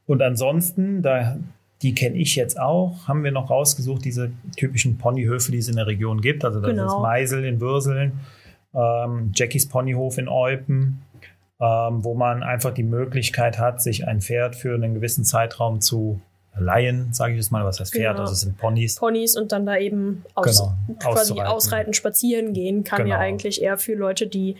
[0.06, 1.38] Und ansonsten, da
[1.82, 5.76] die kenne ich jetzt auch, haben wir noch rausgesucht, diese typischen Ponyhöfe, die es in
[5.76, 6.44] der Region gibt.
[6.44, 6.86] Also das genau.
[6.86, 8.12] ist Meisel in Würseln
[8.74, 11.02] ähm, Jackies Ponyhof in Eupen,
[11.60, 16.20] ähm, wo man einfach die Möglichkeit hat, sich ein Pferd für einen gewissen Zeitraum zu
[16.56, 18.20] leihen, sage ich jetzt mal, was heißt Pferd, genau.
[18.22, 18.96] also es sind Ponys.
[18.96, 21.94] Ponys und dann da eben aus, genau, quasi ausreiten.
[21.94, 23.10] spazieren gehen, kann genau.
[23.10, 24.56] ja eigentlich eher für Leute, die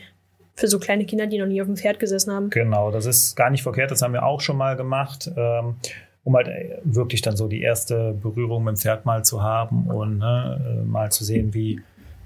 [0.55, 2.49] für so kleine Kinder, die noch nie auf dem Pferd gesessen haben.
[2.49, 5.75] Genau, das ist gar nicht verkehrt, das haben wir auch schon mal gemacht, ähm,
[6.23, 9.87] um halt äh, wirklich dann so die erste Berührung mit dem Pferd mal zu haben
[9.87, 11.81] und ne, äh, mal zu sehen, wie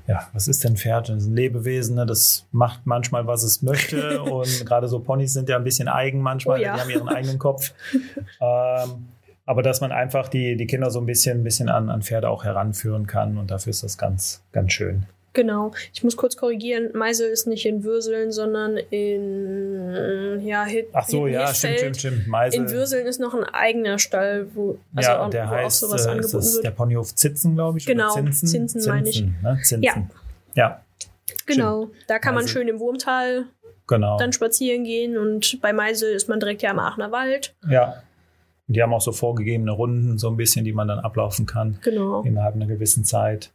[0.10, 1.10] ja, was ist denn Pferd?
[1.10, 2.06] Das ist ein Lebewesen, ne?
[2.08, 4.24] das macht manchmal, was es möchte.
[4.24, 6.74] Und gerade so Ponys sind ja ein bisschen eigen manchmal, oh ja.
[6.74, 7.76] die haben ihren eigenen Kopf.
[8.42, 9.10] ähm,
[9.46, 12.28] aber dass man einfach die, die Kinder so ein bisschen, ein bisschen an, an Pferde
[12.28, 13.38] auch heranführen kann.
[13.38, 15.06] Und dafür ist das ganz, ganz schön.
[15.34, 15.72] Genau.
[15.94, 16.90] Ich muss kurz korrigieren.
[16.94, 22.28] Meisel ist nicht in Würseln, sondern in ja, Hit, Ach so, ja, stimmt, stimmt, stimmt.
[22.28, 22.62] Meisel.
[22.62, 26.06] In Würseln ist noch ein eigener Stall, wo, also ja, der wo heißt, auch sowas
[26.06, 26.66] äh, angeboten ist wird.
[26.66, 27.86] Der Ponyhof Zitzen, glaube ich.
[27.86, 29.22] Genau, Zinsen, Zinsen, Zinsen meine ich.
[29.22, 29.60] Ne?
[29.64, 29.84] Zinsen.
[29.84, 30.10] Ja.
[30.56, 30.84] ja.
[31.46, 31.90] Genau.
[32.08, 32.62] Da kann man Meisel.
[32.62, 33.46] schön im Wurmtal
[33.88, 34.18] genau.
[34.18, 37.56] dann spazieren gehen und bei Meisel ist man direkt ja am Aachener Wald.
[37.70, 38.02] Ja.
[38.68, 41.80] Die haben auch so vorgegebene Runden, so ein bisschen, die man dann ablaufen kann.
[41.84, 42.22] Genau.
[42.22, 43.52] Innerhalb einer gewissen Zeit.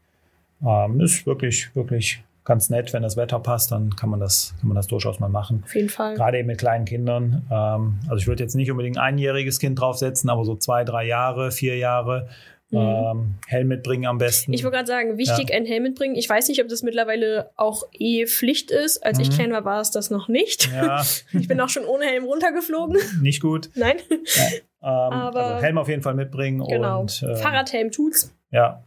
[0.62, 4.68] Ähm, ist wirklich, wirklich ganz nett, wenn das Wetter passt, dann kann man das, kann
[4.68, 5.62] man das durchaus mal machen.
[5.64, 6.14] Auf jeden Fall.
[6.14, 7.46] Gerade eben mit kleinen Kindern.
[7.50, 11.06] Ähm, also ich würde jetzt nicht unbedingt ein einjähriges Kind draufsetzen, aber so zwei, drei
[11.06, 12.28] Jahre, vier Jahre.
[12.70, 12.78] Mhm.
[12.78, 14.52] Ähm, Helm mitbringen am besten.
[14.52, 15.56] Ich wollte gerade sagen, wichtig, ja.
[15.56, 16.16] ein Helm mitbringen.
[16.16, 19.04] Ich weiß nicht, ob das mittlerweile auch eh Pflicht ist.
[19.04, 19.24] Als mhm.
[19.24, 20.70] ich klein war, war es das noch nicht.
[20.72, 21.04] Ja.
[21.32, 22.98] ich bin auch schon ohne Helm runtergeflogen.
[23.20, 23.70] Nicht gut.
[23.74, 23.96] Nein.
[24.10, 24.46] Ja.
[24.82, 26.64] Ähm, aber also Helm auf jeden Fall mitbringen.
[26.66, 27.02] Genau.
[27.02, 28.34] Und, äh, Fahrradhelm tut's.
[28.50, 28.82] Ja,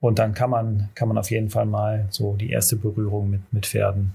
[0.00, 3.52] und dann kann man, kann man auf jeden Fall mal so die erste Berührung mit,
[3.52, 4.12] mit Pferden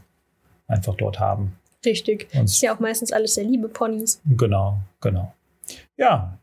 [0.67, 1.57] einfach dort haben.
[1.85, 2.27] Richtig.
[2.33, 4.21] Und ist ja auch meistens alles sehr liebe Ponys.
[4.25, 5.33] Genau, genau.
[5.97, 6.37] Ja,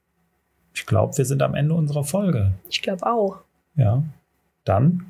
[0.75, 2.53] ich glaube, wir sind am Ende unserer Folge.
[2.69, 3.39] Ich glaube auch.
[3.77, 4.03] Ja.
[4.65, 5.07] Dann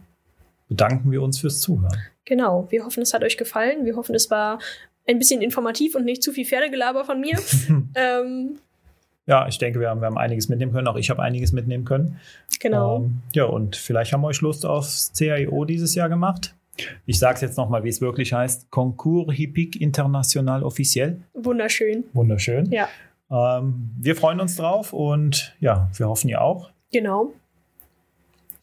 [0.68, 1.98] bedanken wir uns fürs Zuhören.
[2.24, 2.66] Genau.
[2.70, 3.84] Wir hoffen, es hat euch gefallen.
[3.84, 4.60] Wir hoffen, es war
[5.06, 7.38] ein bisschen informativ und nicht zu viel Pferdegelaber von mir.
[7.94, 8.58] ähm,
[9.30, 10.88] ja, ich denke, wir haben, wir haben einiges mitnehmen können.
[10.88, 12.18] Auch ich habe einiges mitnehmen können.
[12.58, 12.96] genau.
[12.96, 16.56] Ähm, ja, und vielleicht haben wir euch Lust aufs CIO dieses Jahr gemacht.
[17.06, 18.70] Ich sage es jetzt nochmal, wie es wirklich heißt.
[18.72, 21.20] Concours Hippique International Officiel.
[21.34, 22.04] Wunderschön.
[22.12, 22.72] Wunderschön.
[22.72, 22.88] Ja,
[23.30, 26.70] Ähm, wir freuen uns drauf und ja, wir hoffen ihr auch.
[26.92, 27.32] genau.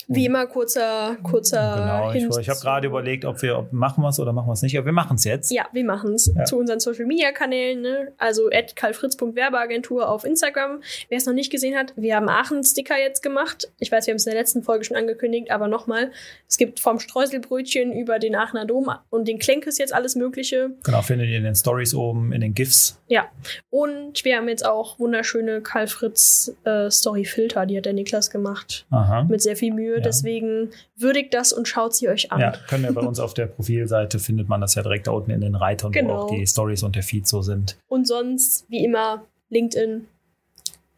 [0.07, 4.01] Wie immer kurzer, kurzer genau, ich, Hint ich habe gerade überlegt, ob wir ob machen
[4.03, 5.51] wir es oder machen wir es nicht, aber wir machen es jetzt.
[5.51, 6.45] Ja, wir machen es Ja.
[6.45, 8.13] zu unseren Social Media Kanälen, ne?
[8.17, 10.81] also karlfritz.werbeagentur auf Instagram.
[11.09, 13.71] Wer es noch nicht gesehen hat, wir haben Aachen-Sticker jetzt gemacht.
[13.79, 16.11] Ich weiß, wir haben es in der letzten Folge schon angekündigt, aber nochmal,
[16.47, 20.71] es gibt vom Streuselbrötchen über den Aachener Dom und den Klenkes jetzt alles Mögliche.
[20.83, 23.01] Genau, findet ihr in den Stories oben, in den GIFs.
[23.07, 23.25] Ja,
[23.69, 28.29] und wir haben jetzt auch wunderschöne Karl Fritz äh, Story Filter, die hat der Niklas
[28.29, 28.85] gemacht.
[28.89, 29.23] Aha.
[29.23, 30.03] Mit sehr viel Mühe, Ja.
[30.03, 32.39] deswegen würdigt das und schaut sie euch an.
[32.39, 35.31] Ja, können wir bei uns auf der Profilseite findet man das ja direkt da unten
[35.31, 36.21] in den Reitern, wo Genau.
[36.23, 37.77] auch die Stories und der Feed so sind.
[37.87, 40.07] Und sonst, wie immer, LinkedIn,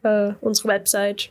[0.02, 1.30] äh, unsere Website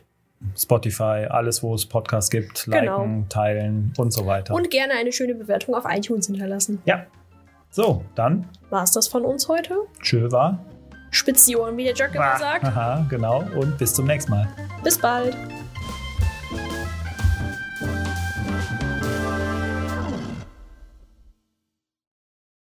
[0.56, 2.98] Spotify, alles, wo es Podcasts gibt, Genau.
[3.02, 4.54] liken, teilen und so weiter.
[4.54, 6.80] und gerne eine schöne Bewertung auf iTunes hinterlassen.
[6.86, 7.04] ja.
[7.72, 9.76] So, dann War es das von uns heute?
[10.02, 10.58] tschö war.
[11.12, 12.64] Spitz die Ohren, wie der Jack immer sagt.
[12.64, 13.44] Aha, genau.
[13.56, 14.48] Und bis zum nächsten Mal.
[14.82, 15.36] Bis bald.